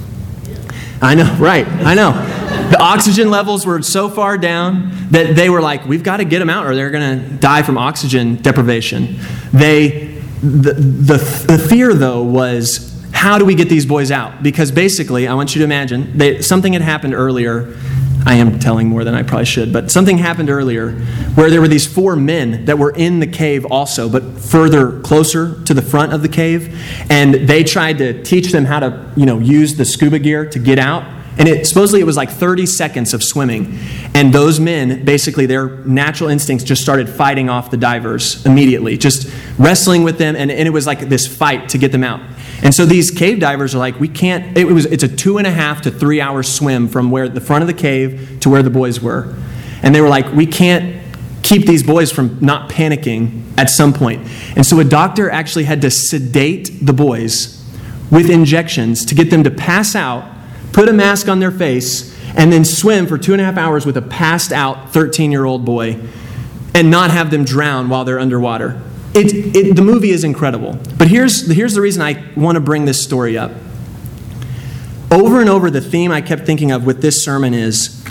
I 1.01 1.13
know, 1.13 1.35
right, 1.39 1.67
I 1.67 1.93
know. 1.93 2.11
The 2.69 2.81
oxygen 2.81 3.29
levels 3.29 3.65
were 3.65 3.81
so 3.81 4.09
far 4.09 4.37
down 4.37 4.91
that 5.11 5.35
they 5.35 5.49
were 5.49 5.61
like, 5.61 5.85
we've 5.85 6.03
got 6.03 6.17
to 6.17 6.25
get 6.25 6.39
them 6.39 6.49
out 6.49 6.65
or 6.65 6.75
they're 6.75 6.89
going 6.89 7.19
to 7.19 7.29
die 7.37 7.63
from 7.63 7.77
oxygen 7.77 8.37
deprivation. 8.37 9.19
They, 9.51 10.19
the, 10.41 10.73
the, 10.73 11.45
the 11.47 11.57
fear, 11.57 11.93
though, 11.93 12.23
was 12.23 12.95
how 13.11 13.37
do 13.37 13.45
we 13.45 13.55
get 13.55 13.69
these 13.69 13.85
boys 13.85 14.09
out? 14.09 14.41
Because 14.41 14.71
basically, 14.71 15.27
I 15.27 15.33
want 15.33 15.53
you 15.53 15.59
to 15.59 15.65
imagine 15.65 16.17
that 16.17 16.43
something 16.43 16.73
had 16.73 16.81
happened 16.81 17.13
earlier 17.13 17.75
I 18.27 18.35
am 18.35 18.59
telling 18.59 18.89
more 18.89 19.03
than 19.03 19.13
I 19.13 19.21
probably 19.21 19.45
should, 19.45 19.71
but 19.71 19.91
something 19.91 20.17
happened 20.17 20.49
earlier 20.49 20.93
where 21.35 21.51
there 21.51 21.61
were 21.61 21.67
these 21.67 21.85
four 21.85 22.15
men 22.15 22.65
that 22.65 22.79
were 22.79 22.89
in 22.89 23.19
the 23.19 23.27
cave 23.27 23.65
also, 23.65 24.09
but 24.09 24.23
further 24.39 24.99
closer 25.01 25.61
to 25.65 25.73
the 25.75 25.81
front 25.83 26.11
of 26.11 26.23
the 26.23 26.29
cave, 26.29 26.75
and 27.11 27.47
they 27.47 27.63
tried 27.63 27.99
to 27.99 28.23
teach 28.23 28.51
them 28.51 28.65
how 28.65 28.79
to, 28.79 29.11
you 29.15 29.27
know, 29.27 29.37
use 29.37 29.75
the 29.75 29.85
scuba 29.85 30.17
gear 30.17 30.49
to 30.49 30.57
get 30.57 30.79
out. 30.79 31.03
And 31.37 31.47
it 31.47 31.67
supposedly 31.67 31.99
it 31.99 32.05
was 32.05 32.17
like 32.17 32.31
30 32.31 32.65
seconds 32.65 33.13
of 33.13 33.21
swimming. 33.21 33.77
And 34.13 34.33
those 34.33 34.59
men, 34.59 35.03
basically 35.03 35.45
their 35.45 35.67
natural 35.85 36.29
instincts 36.29 36.63
just 36.63 36.81
started 36.81 37.09
fighting 37.09 37.49
off 37.49 37.69
the 37.71 37.77
divers 37.77 38.43
immediately, 38.45 38.97
just 38.97 39.29
wrestling 39.57 40.03
with 40.03 40.17
them, 40.17 40.35
and, 40.35 40.51
and 40.51 40.67
it 40.67 40.71
was 40.71 40.85
like 40.85 40.99
this 41.09 41.25
fight 41.27 41.69
to 41.69 41.77
get 41.77 41.91
them 41.91 42.03
out. 42.03 42.21
And 42.63 42.73
so 42.73 42.85
these 42.85 43.11
cave 43.11 43.39
divers 43.39 43.75
are 43.75 43.79
like, 43.79 43.99
we 43.99 44.07
can't, 44.07 44.57
it 44.57 44.65
was, 44.65 44.85
it's 44.85 45.03
a 45.03 45.07
two 45.07 45.37
and 45.37 45.47
a 45.47 45.51
half 45.51 45.81
to 45.83 45.91
three 45.91 46.21
hour 46.21 46.43
swim 46.43 46.87
from 46.87 47.11
where 47.11 47.29
the 47.29 47.41
front 47.41 47.61
of 47.61 47.67
the 47.67 47.73
cave 47.73 48.39
to 48.41 48.49
where 48.49 48.63
the 48.63 48.69
boys 48.69 49.01
were. 49.01 49.35
And 49.83 49.93
they 49.93 50.01
were 50.01 50.09
like, 50.09 50.31
we 50.33 50.45
can't 50.45 51.01
keep 51.43 51.67
these 51.67 51.83
boys 51.83 52.11
from 52.11 52.39
not 52.41 52.69
panicking 52.69 53.43
at 53.57 53.69
some 53.69 53.93
point. 53.93 54.27
And 54.55 54.65
so 54.65 54.79
a 54.79 54.83
doctor 54.83 55.29
actually 55.29 55.65
had 55.65 55.81
to 55.81 55.91
sedate 55.91 56.71
the 56.81 56.93
boys 56.93 57.63
with 58.09 58.29
injections 58.29 59.05
to 59.05 59.15
get 59.15 59.29
them 59.29 59.43
to 59.43 59.51
pass 59.51 59.95
out, 59.95 60.27
put 60.73 60.89
a 60.89 60.93
mask 60.93 61.27
on 61.27 61.39
their 61.39 61.51
face, 61.51 62.15
and 62.35 62.51
then 62.51 62.65
swim 62.65 63.05
for 63.05 63.17
two 63.17 63.33
and 63.33 63.41
a 63.41 63.45
half 63.45 63.57
hours 63.57 63.85
with 63.85 63.95
a 63.97 64.01
passed 64.01 64.51
out 64.51 64.91
13 64.91 65.31
year 65.31 65.45
old 65.45 65.65
boy 65.65 65.99
and 66.73 66.91
not 66.91 67.11
have 67.11 67.31
them 67.31 67.45
drown 67.45 67.89
while 67.89 68.03
they're 68.03 68.19
underwater. 68.19 68.81
It, 69.15 69.55
it, 69.55 69.75
the 69.77 69.81
movie 69.81 70.11
is 70.11 70.25
incredible. 70.25 70.77
But 70.97 71.07
here's, 71.07 71.49
here's 71.49 71.73
the 71.73 71.79
reason 71.79 72.01
I 72.01 72.21
want 72.35 72.57
to 72.57 72.59
bring 72.59 72.83
this 72.83 73.01
story 73.01 73.37
up. 73.37 73.51
Over 75.09 75.39
and 75.39 75.49
over, 75.49 75.71
the 75.71 75.79
theme 75.79 76.11
I 76.11 76.19
kept 76.19 76.45
thinking 76.45 76.71
of 76.71 76.85
with 76.85 77.01
this 77.01 77.23
sermon 77.23 77.53
is 77.53 78.03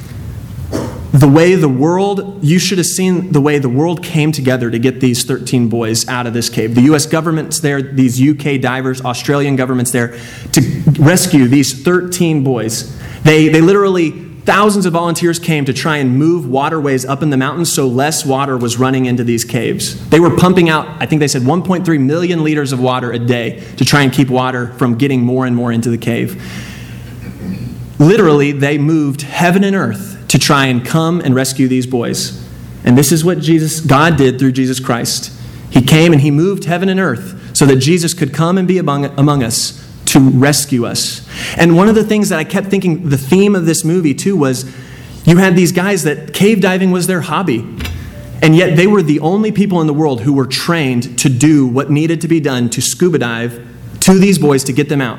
the 1.13 1.29
way 1.29 1.55
the 1.57 1.69
world, 1.69 2.43
you 2.43 2.59
should 2.59 2.79
have 2.79 2.87
seen 2.87 3.33
the 3.33 3.41
way 3.41 3.59
the 3.59 3.69
world 3.69 4.03
came 4.03 4.33
together 4.33 4.71
to 4.71 4.79
get 4.79 5.01
these 5.01 5.25
13 5.25 5.69
boys 5.69 6.09
out 6.09 6.27
of 6.27 6.33
this 6.33 6.49
cave. 6.49 6.75
The 6.75 6.93
US 6.93 7.05
government's 7.05 7.61
there, 7.61 7.83
these 7.83 8.21
UK 8.21 8.61
divers, 8.61 9.03
Australian 9.03 9.57
government's 9.57 9.91
there 9.91 10.19
to 10.53 10.83
rescue 10.99 11.49
these 11.49 11.85
13 11.85 12.43
boys. 12.43 12.99
They, 13.23 13.49
they 13.49 13.61
literally 13.61 14.34
Thousands 14.45 14.85
of 14.85 14.93
volunteers 14.93 15.39
came 15.39 15.65
to 15.65 15.73
try 15.73 15.97
and 15.97 16.19
move 16.19 16.47
waterways 16.47 17.07
up 17.07 17.23
in 17.23 17.31
the 17.31 17.37
mountains 17.37 17.73
so 17.73 17.89
less 17.89 18.27
water 18.27 18.59
was 18.59 18.79
running 18.79 19.07
into 19.07 19.25
these 19.25 19.43
caves. 19.43 20.07
They 20.11 20.21
were 20.21 20.37
pumping 20.37 20.69
out, 20.69 20.87
I 21.01 21.07
think 21.07 21.21
they 21.21 21.29
said 21.29 21.43
1.3 21.43 22.01
million 22.01 22.45
liters 22.45 22.71
of 22.71 22.79
water 22.79 23.11
a 23.11 23.19
day 23.19 23.65
to 23.77 23.87
try 23.87 24.03
and 24.03 24.13
keep 24.13 24.29
water 24.29 24.75
from 24.75 24.99
getting 24.99 25.23
more 25.23 25.47
and 25.47 25.57
more 25.57 25.73
into 25.73 25.89
the 25.89 25.97
cave. 25.97 26.43
Literally, 27.99 28.53
they 28.53 28.77
moved 28.77 29.23
heaven 29.23 29.65
and 29.65 29.75
earth 29.75 30.27
to 30.29 30.39
try 30.39 30.67
and 30.67 30.85
come 30.85 31.21
and 31.21 31.35
rescue 31.35 31.67
these 31.67 31.87
boys. 31.87 32.45
And 32.85 32.99
this 32.99 33.13
is 33.13 33.25
what 33.25 33.41
Jesus 33.41 33.81
God 33.81 34.17
did 34.17 34.39
through 34.39 34.53
Jesus 34.53 34.79
Christ. 34.79 35.33
He 35.71 35.81
came 35.81 36.13
and 36.13 36.21
he 36.21 36.31
moved 36.31 36.65
heaven 36.65 36.91
and 36.91 37.01
earth 37.01 37.57
so 37.57 37.65
that 37.65 37.77
Jesus 37.77 38.13
could 38.13 38.35
come 38.35 38.59
and 38.59 38.69
be 38.69 38.77
among, 38.77 39.07
among 39.19 39.43
us 39.43 39.91
to 40.07 40.21
rescue 40.21 40.85
us. 40.85 41.24
And 41.57 41.77
one 41.77 41.89
of 41.89 41.95
the 41.95 42.05
things 42.05 42.29
that 42.29 42.39
I 42.39 42.45
kept 42.45 42.69
thinking, 42.69 43.09
the 43.09 43.19
theme 43.19 43.55
of 43.55 43.67
this 43.67 43.85
movie 43.85 44.15
too, 44.15 44.37
was 44.37 44.65
you 45.25 45.39
had 45.39 45.57
these 45.57 45.73
guys 45.73 46.05
that 46.05 46.35
cave 46.35 46.61
diving 46.61 46.91
was 46.91 47.07
their 47.07 47.23
hobby. 47.23 47.67
And 48.43 48.55
yet 48.55 48.77
they 48.77 48.87
were 48.87 49.03
the 49.03 49.21
only 49.21 49.53
people 49.53 49.81
in 49.81 49.87
the 49.87 49.95
world 49.95 50.21
who 50.21 50.33
were 50.33 50.47
trained 50.47 51.19
to 51.21 51.29
do 51.29 51.67
what 51.67 51.91
needed 51.91 52.21
to 52.23 52.29
be 52.29 52.41
done 52.41 52.69
to 52.71 52.83
scuba 52.83 53.19
dive 53.19 53.67
to 54.01 54.19
these 54.19 54.39
boys 54.39 54.65
to 54.65 54.73
get 54.73 54.89
them 54.89 55.01
out. 55.01 55.19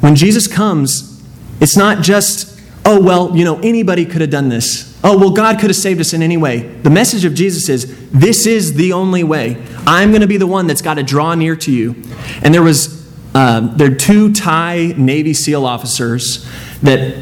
When 0.00 0.14
Jesus 0.14 0.46
comes, 0.46 1.22
it's 1.60 1.76
not 1.76 2.02
just, 2.02 2.60
oh, 2.84 3.02
well, 3.02 3.34
you 3.34 3.44
know, 3.44 3.58
anybody 3.60 4.04
could 4.04 4.20
have 4.20 4.30
done 4.30 4.50
this. 4.50 4.98
Oh, 5.02 5.18
well, 5.18 5.30
God 5.30 5.58
could 5.58 5.70
have 5.70 5.76
saved 5.76 6.00
us 6.00 6.12
in 6.12 6.22
any 6.22 6.36
way. 6.36 6.58
The 6.58 6.90
message 6.90 7.24
of 7.24 7.32
Jesus 7.32 7.70
is 7.70 8.10
this 8.10 8.46
is 8.46 8.74
the 8.74 8.92
only 8.92 9.24
way. 9.24 9.56
I'm 9.86 10.10
going 10.10 10.20
to 10.20 10.26
be 10.26 10.36
the 10.36 10.46
one 10.46 10.66
that's 10.66 10.82
got 10.82 10.94
to 10.94 11.02
draw 11.02 11.34
near 11.34 11.56
to 11.56 11.72
you. 11.72 11.96
And 12.42 12.52
there 12.52 12.62
was 12.62 12.99
uh, 13.34 13.60
there 13.76 13.92
are 13.92 13.94
two 13.94 14.32
Thai 14.32 14.94
Navy 14.96 15.34
SEAL 15.34 15.64
officers 15.64 16.48
that 16.82 17.16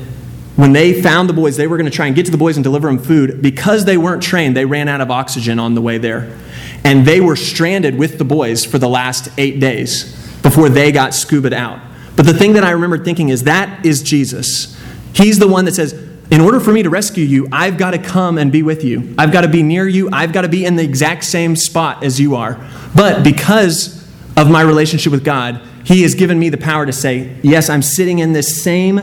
when 0.57 0.73
they 0.73 1.01
found 1.01 1.29
the 1.29 1.35
boys, 1.35 1.57
they 1.57 1.67
were 1.67 1.77
going 1.77 1.89
to 1.89 1.95
try 1.95 2.07
and 2.07 2.17
get 2.17 2.27
to 2.27 2.33
the 2.33 2.39
boys 2.39 2.57
and 2.57 2.65
deliver 2.65 2.89
them 2.89 2.99
food. 2.99 3.41
Because 3.41 3.85
they 3.85 3.97
weren't 3.97 4.23
trained, 4.23 4.57
they 4.57 4.65
ran 4.65 4.89
out 4.89 5.01
of 5.01 5.11
oxygen 5.11 5.61
on 5.61 5.75
the 5.75 5.81
way 5.81 5.99
there. 5.99 6.37
And 6.83 7.07
they 7.07 7.21
were 7.21 7.37
stranded 7.37 7.97
with 7.97 8.19
the 8.19 8.25
boys 8.25 8.65
for 8.65 8.79
the 8.79 8.89
last 8.89 9.29
eight 9.39 9.61
days 9.61 10.15
before 10.43 10.69
they 10.69 10.91
got 10.91 11.13
scubaed 11.13 11.53
out. 11.53 11.81
But 12.17 12.27
the 12.27 12.35
thing 12.35 12.55
that 12.55 12.65
I 12.65 12.71
remember 12.71 12.99
thinking 12.99 13.29
is 13.29 13.45
that 13.45 13.87
is 13.87 14.03
Jesus. 14.03 14.77
He's 15.15 15.39
the 15.39 15.47
one 15.47 15.65
that 15.67 15.75
says, 15.75 15.93
in 16.31 16.41
order 16.41 16.59
for 16.59 16.73
me 16.73 16.83
to 16.83 16.91
rescue 16.91 17.25
you, 17.25 17.49
I've 17.53 17.79
got 17.79 17.93
to 17.93 17.99
come 17.99 18.37
and 18.37 18.51
be 18.51 18.63
with 18.63 18.83
you. 18.83 19.15
I've 19.17 19.33
got 19.33 19.43
to 19.43 19.49
be 19.49 19.63
near 19.63 19.87
you. 19.87 20.11
I've 20.13 20.33
got 20.33 20.43
to 20.43 20.49
be 20.49 20.65
in 20.65 20.75
the 20.75 20.83
exact 20.83 21.25
same 21.25 21.55
spot 21.55 22.03
as 22.03 22.19
you 22.19 22.35
are. 22.35 22.59
But 22.97 23.23
because 23.23 24.05
of 24.37 24.51
my 24.51 24.63
relationship 24.63 25.13
with 25.13 25.25
God, 25.25 25.63
He 25.89 26.03
has 26.03 26.15
given 26.15 26.39
me 26.39 26.51
the 26.51 26.59
power 26.59 26.85
to 26.85 26.93
say, 26.93 27.35
yes, 27.43 27.71
I'm 27.71 27.81
sitting 27.81 28.19
in 28.19 28.35
this 28.35 28.63
same 28.63 29.01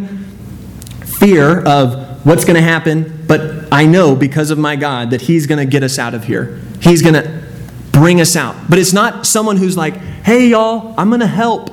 fear 1.17 1.61
of 1.61 2.23
what's 2.23 2.45
going 2.45 2.57
to 2.57 2.61
happen, 2.61 3.25
but 3.25 3.67
I 3.71 3.87
know 3.87 4.15
because 4.15 4.51
of 4.51 4.59
my 4.59 4.75
God 4.75 5.09
that 5.09 5.21
He's 5.21 5.47
going 5.47 5.57
to 5.57 5.65
get 5.65 5.81
us 5.81 5.97
out 5.97 6.13
of 6.13 6.25
here. 6.25 6.61
He's 6.81 7.01
going 7.01 7.15
to 7.15 7.43
bring 7.91 8.21
us 8.21 8.35
out. 8.35 8.55
But 8.69 8.77
it's 8.77 8.93
not 8.93 9.25
someone 9.25 9.57
who's 9.57 9.75
like, 9.75 9.95
hey, 9.95 10.49
y'all, 10.49 10.93
I'm 10.95 11.09
going 11.09 11.21
to 11.21 11.27
help. 11.27 11.71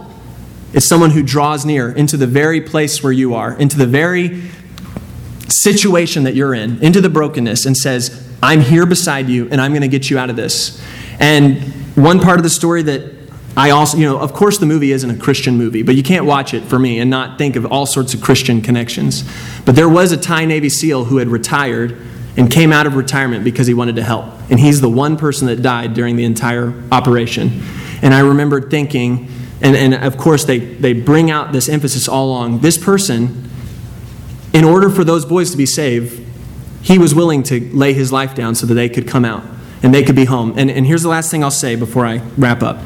It's 0.73 0.89
someone 0.89 1.11
who 1.11 1.23
draws 1.23 1.67
near 1.67 1.93
into 1.93 2.17
the 2.17 2.27
very 2.27 2.63
place 2.63 3.03
where 3.03 3.13
you 3.13 3.35
are, 3.35 3.53
into 3.53 3.77
the 3.77 3.87
very 3.87 4.45
situation 5.47 6.23
that 6.23 6.35
you're 6.35 6.55
in, 6.55 6.83
into 6.83 7.03
the 7.03 7.11
brokenness, 7.11 7.67
and 7.67 7.77
says, 7.77 8.27
I'm 8.43 8.63
here 8.63 8.87
beside 8.87 9.29
you 9.29 9.47
and 9.51 9.61
I'm 9.61 9.73
going 9.73 9.83
to 9.83 9.89
get 9.89 10.09
you 10.09 10.17
out 10.17 10.31
of 10.31 10.37
this. 10.37 10.83
And 11.21 11.63
one 11.97 12.19
part 12.19 12.39
of 12.39 12.45
the 12.45 12.51
story 12.51 12.81
that 12.85 13.22
I 13.57 13.71
also, 13.71 13.99
you 13.99 14.07
know, 14.07 14.19
of 14.19 14.33
course 14.33 14.59
the 14.59 14.67
movie 14.67 14.93
isn't 14.93 15.11
a 15.11 15.17
Christian 15.17 15.57
movie, 15.57 15.83
but 15.83 15.95
you 15.95 16.03
can't 16.03 16.25
watch 16.25 16.55
it 16.55 16.63
for 16.65 16.79
me 16.79 16.99
and 17.01 17.11
not 17.11 17.39
think 17.39 17.57
of 17.57 17.67
all 17.67 17.85
sorts 17.87 18.15
of 18.15 18.23
Christian 18.23 18.63
connections. 18.63 19.25
But 19.65 19.77
there 19.77 19.89
was 19.89 20.13
a 20.13 20.17
Thai 20.17 20.47
Navy 20.47 20.69
SEAL 20.69 21.05
who 21.07 21.19
had 21.19 21.29
retired 21.29 21.97
and 22.37 22.51
came 22.51 22.73
out 22.73 22.87
of 22.87 22.97
retirement 22.97 23.45
because 23.45 23.67
he 23.67 23.75
wanted 23.75 23.97
to 23.97 24.03
help. 24.03 24.27
And 24.51 24.59
he's 24.59 24.81
the 24.81 24.89
one 24.89 25.19
person 25.19 25.49
that 25.49 25.61
died 25.61 25.93
during 25.93 26.17
the 26.17 26.25
entire 26.25 26.73
operation. 26.91 27.63
And 28.01 28.15
I 28.15 28.21
remember 28.21 28.71
thinking, 28.71 29.29
and, 29.61 29.77
and 29.77 29.95
of 29.95 30.17
course 30.17 30.45
they, 30.45 30.59
they 30.59 30.95
bring 30.95 31.31
out 31.31 31.53
this 31.53 31.69
emphasis 31.69 32.09
all 32.09 32.29
along 32.29 32.61
this 32.61 32.79
person 32.79 33.51
in 34.53 34.65
order 34.65 34.91
for 34.91 35.05
those 35.05 35.25
boys 35.25 35.51
to 35.51 35.57
be 35.57 35.67
saved, 35.67 36.21
he 36.83 36.99
was 36.99 37.15
willing 37.15 37.43
to 37.45 37.61
lay 37.75 37.93
his 37.93 38.13
life 38.13 38.35
down 38.35 38.55
so 38.55 38.67
that 38.67 38.75
they 38.75 38.89
could 38.89 39.09
come 39.09 39.25
out 39.25 39.45
and 39.83 39.95
they 39.95 40.03
could 40.03 40.17
be 40.17 40.25
home. 40.25 40.55
And, 40.57 40.71
and 40.71 40.87
here's 40.87 41.03
the 41.03 41.09
last 41.09 41.31
thing 41.31 41.43
I'll 41.43 41.51
say 41.51 41.77
before 41.77 42.05
I 42.05 42.19
wrap 42.37 42.63
up. 42.63 42.79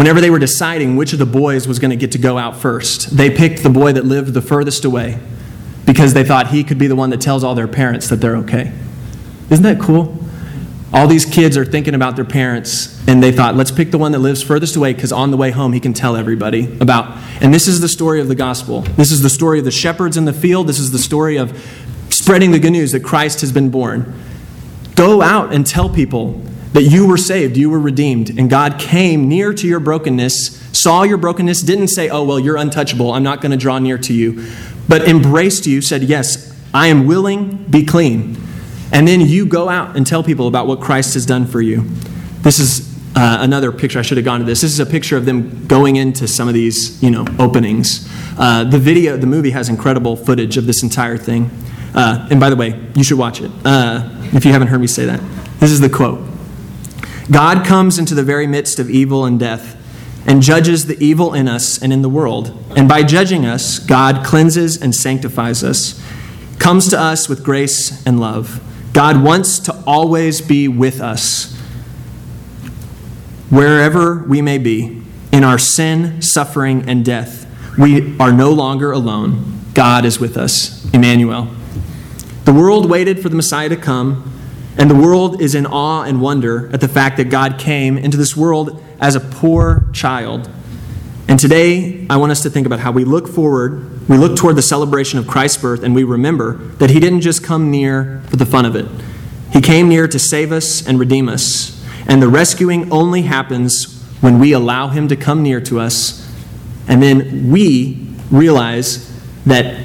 Whenever 0.00 0.22
they 0.22 0.30
were 0.30 0.38
deciding 0.38 0.96
which 0.96 1.12
of 1.12 1.18
the 1.18 1.26
boys 1.26 1.68
was 1.68 1.78
going 1.78 1.90
to 1.90 1.96
get 1.96 2.12
to 2.12 2.16
go 2.16 2.38
out 2.38 2.56
first, 2.56 3.14
they 3.18 3.28
picked 3.28 3.62
the 3.62 3.68
boy 3.68 3.92
that 3.92 4.06
lived 4.06 4.32
the 4.32 4.40
furthest 4.40 4.86
away 4.86 5.18
because 5.84 6.14
they 6.14 6.24
thought 6.24 6.46
he 6.46 6.64
could 6.64 6.78
be 6.78 6.86
the 6.86 6.96
one 6.96 7.10
that 7.10 7.20
tells 7.20 7.44
all 7.44 7.54
their 7.54 7.68
parents 7.68 8.08
that 8.08 8.16
they're 8.16 8.36
okay. 8.36 8.72
Isn't 9.50 9.62
that 9.62 9.78
cool? 9.78 10.18
All 10.90 11.06
these 11.06 11.26
kids 11.26 11.54
are 11.58 11.66
thinking 11.66 11.94
about 11.94 12.16
their 12.16 12.24
parents, 12.24 12.98
and 13.06 13.22
they 13.22 13.30
thought, 13.30 13.56
let's 13.56 13.70
pick 13.70 13.90
the 13.90 13.98
one 13.98 14.12
that 14.12 14.20
lives 14.20 14.42
furthest 14.42 14.74
away 14.74 14.94
because 14.94 15.12
on 15.12 15.32
the 15.32 15.36
way 15.36 15.50
home 15.50 15.74
he 15.74 15.80
can 15.80 15.92
tell 15.92 16.16
everybody 16.16 16.78
about. 16.80 17.18
And 17.42 17.52
this 17.52 17.68
is 17.68 17.82
the 17.82 17.88
story 17.88 18.22
of 18.22 18.28
the 18.28 18.34
gospel. 18.34 18.80
This 18.80 19.12
is 19.12 19.20
the 19.20 19.28
story 19.28 19.58
of 19.58 19.66
the 19.66 19.70
shepherds 19.70 20.16
in 20.16 20.24
the 20.24 20.32
field. 20.32 20.66
This 20.66 20.78
is 20.78 20.92
the 20.92 20.98
story 20.98 21.36
of 21.36 21.52
spreading 22.08 22.52
the 22.52 22.58
good 22.58 22.70
news 22.70 22.92
that 22.92 23.00
Christ 23.00 23.42
has 23.42 23.52
been 23.52 23.68
born. 23.68 24.18
Go 24.94 25.20
out 25.20 25.52
and 25.52 25.66
tell 25.66 25.90
people 25.90 26.40
that 26.72 26.82
you 26.82 27.06
were 27.06 27.16
saved, 27.16 27.56
you 27.56 27.68
were 27.68 27.80
redeemed, 27.80 28.38
and 28.38 28.48
God 28.48 28.78
came 28.78 29.28
near 29.28 29.52
to 29.52 29.66
your 29.66 29.80
brokenness, 29.80 30.56
saw 30.72 31.02
your 31.02 31.18
brokenness, 31.18 31.62
didn't 31.62 31.88
say, 31.88 32.08
oh, 32.08 32.22
well, 32.22 32.38
you're 32.38 32.56
untouchable, 32.56 33.12
I'm 33.12 33.24
not 33.24 33.40
going 33.40 33.50
to 33.50 33.56
draw 33.56 33.78
near 33.78 33.98
to 33.98 34.12
you, 34.12 34.46
but 34.88 35.08
embraced 35.08 35.66
you, 35.66 35.82
said, 35.82 36.04
yes, 36.04 36.56
I 36.72 36.86
am 36.86 37.06
willing, 37.06 37.64
be 37.64 37.84
clean. 37.84 38.36
And 38.92 39.06
then 39.06 39.20
you 39.20 39.46
go 39.46 39.68
out 39.68 39.96
and 39.96 40.06
tell 40.06 40.22
people 40.22 40.46
about 40.46 40.66
what 40.66 40.80
Christ 40.80 41.14
has 41.14 41.26
done 41.26 41.46
for 41.46 41.60
you. 41.60 41.84
This 42.42 42.58
is 42.58 42.88
uh, 43.16 43.38
another 43.40 43.72
picture. 43.72 43.98
I 43.98 44.02
should 44.02 44.16
have 44.16 44.24
gone 44.24 44.40
to 44.40 44.46
this. 44.46 44.60
This 44.60 44.72
is 44.72 44.80
a 44.80 44.86
picture 44.86 45.16
of 45.16 45.26
them 45.26 45.66
going 45.66 45.96
into 45.96 46.26
some 46.26 46.48
of 46.48 46.54
these, 46.54 47.02
you 47.02 47.10
know, 47.10 47.24
openings. 47.38 48.08
Uh, 48.38 48.64
the 48.64 48.78
video, 48.78 49.16
the 49.16 49.26
movie 49.26 49.50
has 49.50 49.68
incredible 49.68 50.16
footage 50.16 50.56
of 50.56 50.66
this 50.66 50.82
entire 50.82 51.16
thing. 51.16 51.50
Uh, 51.94 52.28
and 52.30 52.38
by 52.38 52.50
the 52.50 52.56
way, 52.56 52.80
you 52.94 53.02
should 53.02 53.18
watch 53.18 53.40
it 53.40 53.50
uh, 53.64 54.08
if 54.32 54.44
you 54.44 54.52
haven't 54.52 54.68
heard 54.68 54.80
me 54.80 54.86
say 54.86 55.04
that. 55.06 55.20
This 55.58 55.72
is 55.72 55.80
the 55.80 55.90
quote 55.90 56.29
God 57.30 57.64
comes 57.64 57.98
into 57.98 58.14
the 58.14 58.22
very 58.22 58.46
midst 58.46 58.78
of 58.78 58.90
evil 58.90 59.24
and 59.24 59.38
death 59.38 59.76
and 60.26 60.42
judges 60.42 60.86
the 60.86 61.02
evil 61.02 61.32
in 61.32 61.48
us 61.48 61.80
and 61.80 61.92
in 61.92 62.02
the 62.02 62.08
world. 62.08 62.56
And 62.76 62.88
by 62.88 63.02
judging 63.02 63.46
us, 63.46 63.78
God 63.78 64.24
cleanses 64.24 64.80
and 64.80 64.94
sanctifies 64.94 65.64
us, 65.64 66.02
comes 66.58 66.88
to 66.90 67.00
us 67.00 67.28
with 67.28 67.44
grace 67.44 68.04
and 68.06 68.20
love. 68.20 68.60
God 68.92 69.22
wants 69.22 69.58
to 69.60 69.82
always 69.86 70.40
be 70.40 70.68
with 70.68 71.00
us, 71.00 71.56
wherever 73.48 74.24
we 74.24 74.42
may 74.42 74.58
be, 74.58 75.02
in 75.32 75.44
our 75.44 75.58
sin, 75.58 76.20
suffering, 76.20 76.88
and 76.88 77.04
death. 77.04 77.46
We 77.78 78.18
are 78.18 78.32
no 78.32 78.52
longer 78.52 78.90
alone. 78.90 79.60
God 79.74 80.04
is 80.04 80.18
with 80.18 80.36
us. 80.36 80.92
Emmanuel. 80.92 81.48
The 82.44 82.52
world 82.52 82.90
waited 82.90 83.20
for 83.22 83.28
the 83.28 83.36
Messiah 83.36 83.68
to 83.68 83.76
come, 83.76 84.29
and 84.80 84.90
the 84.90 84.94
world 84.94 85.42
is 85.42 85.54
in 85.54 85.66
awe 85.66 86.04
and 86.04 86.22
wonder 86.22 86.70
at 86.72 86.80
the 86.80 86.88
fact 86.88 87.18
that 87.18 87.28
God 87.28 87.58
came 87.58 87.98
into 87.98 88.16
this 88.16 88.34
world 88.34 88.82
as 88.98 89.14
a 89.14 89.20
poor 89.20 89.84
child. 89.92 90.48
And 91.28 91.38
today, 91.38 92.06
I 92.08 92.16
want 92.16 92.32
us 92.32 92.42
to 92.44 92.50
think 92.50 92.66
about 92.66 92.80
how 92.80 92.90
we 92.90 93.04
look 93.04 93.28
forward, 93.28 94.08
we 94.08 94.16
look 94.16 94.38
toward 94.38 94.56
the 94.56 94.62
celebration 94.62 95.18
of 95.18 95.26
Christ's 95.26 95.60
birth, 95.60 95.82
and 95.82 95.94
we 95.94 96.02
remember 96.02 96.54
that 96.78 96.88
He 96.88 96.98
didn't 96.98 97.20
just 97.20 97.44
come 97.44 97.70
near 97.70 98.22
for 98.28 98.36
the 98.36 98.46
fun 98.46 98.64
of 98.64 98.74
it. 98.74 98.86
He 99.52 99.60
came 99.60 99.86
near 99.86 100.08
to 100.08 100.18
save 100.18 100.50
us 100.50 100.86
and 100.88 100.98
redeem 100.98 101.28
us. 101.28 101.86
And 102.08 102.22
the 102.22 102.28
rescuing 102.28 102.90
only 102.90 103.22
happens 103.22 104.02
when 104.22 104.38
we 104.38 104.54
allow 104.54 104.88
Him 104.88 105.08
to 105.08 105.14
come 105.16 105.42
near 105.42 105.60
to 105.60 105.78
us, 105.78 106.26
and 106.88 107.02
then 107.02 107.50
we 107.50 108.08
realize 108.30 109.06
that 109.44 109.84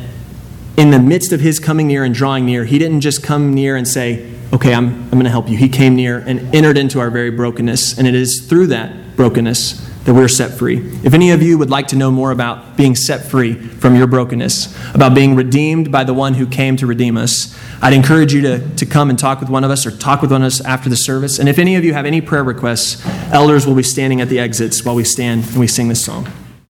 in 0.78 0.92
the 0.92 1.00
midst 1.00 1.32
of 1.32 1.40
his 1.42 1.60
coming 1.60 1.88
near 1.88 2.04
and 2.04 2.14
drawing 2.14 2.46
near, 2.46 2.66
he 2.66 2.78
didn't 2.78 3.02
just 3.02 3.24
come 3.24 3.54
near 3.54 3.76
and 3.76 3.88
say, 3.88 4.32
Okay, 4.56 4.74
I'm, 4.74 4.88
I'm 4.88 5.10
going 5.10 5.26
to 5.26 5.30
help 5.30 5.50
you. 5.50 5.58
He 5.58 5.68
came 5.68 5.98
near 5.98 6.20
and 6.20 6.56
entered 6.56 6.78
into 6.78 7.02
our 7.02 7.10
very 7.10 7.30
brokenness, 7.30 7.98
and 7.98 8.08
it 8.08 8.16
is 8.16 8.40
through 8.48 8.68
that 8.68 9.18
brokenness 9.18 9.86
that 10.06 10.14
we're 10.14 10.30
set 10.30 10.52
free. 10.58 10.78
If 11.04 11.14
any 11.14 11.32
of 11.32 11.42
you 11.42 11.58
would 11.58 11.70
like 11.70 11.88
to 11.88 11.98
know 11.98 12.10
more 12.10 12.32
about 12.32 12.78
being 12.78 12.96
set 12.96 13.26
free 13.26 13.56
from 13.56 13.98
your 13.98 14.08
brokenness, 14.08 14.74
about 14.96 15.14
being 15.14 15.36
redeemed 15.36 15.92
by 15.92 16.06
the 16.06 16.14
one 16.14 16.36
who 16.36 16.48
came 16.48 16.78
to 16.78 16.88
redeem 16.88 17.18
us, 17.18 17.54
I'd 17.82 17.92
encourage 17.92 18.34
you 18.34 18.40
to, 18.44 18.76
to 18.78 18.86
come 18.86 19.10
and 19.10 19.20
talk 19.20 19.42
with 19.42 19.50
one 19.50 19.66
of 19.66 19.72
us 19.72 19.86
or 19.86 19.92
talk 19.92 20.22
with 20.22 20.32
one 20.32 20.42
of 20.42 20.48
us 20.48 20.64
after 20.64 20.88
the 20.88 20.96
service. 20.96 21.38
And 21.38 21.50
if 21.50 21.60
any 21.60 21.76
of 21.76 21.84
you 21.84 21.94
have 21.94 22.06
any 22.06 22.22
prayer 22.22 22.44
requests, 22.46 23.06
elders 23.34 23.68
will 23.68 23.76
be 23.76 23.84
standing 23.84 24.22
at 24.22 24.30
the 24.30 24.40
exits 24.40 24.86
while 24.86 24.96
we 24.96 25.04
stand 25.04 25.44
and 25.48 25.58
we 25.58 25.68
sing 25.68 25.90
this 25.90 26.06
song. 26.06 26.32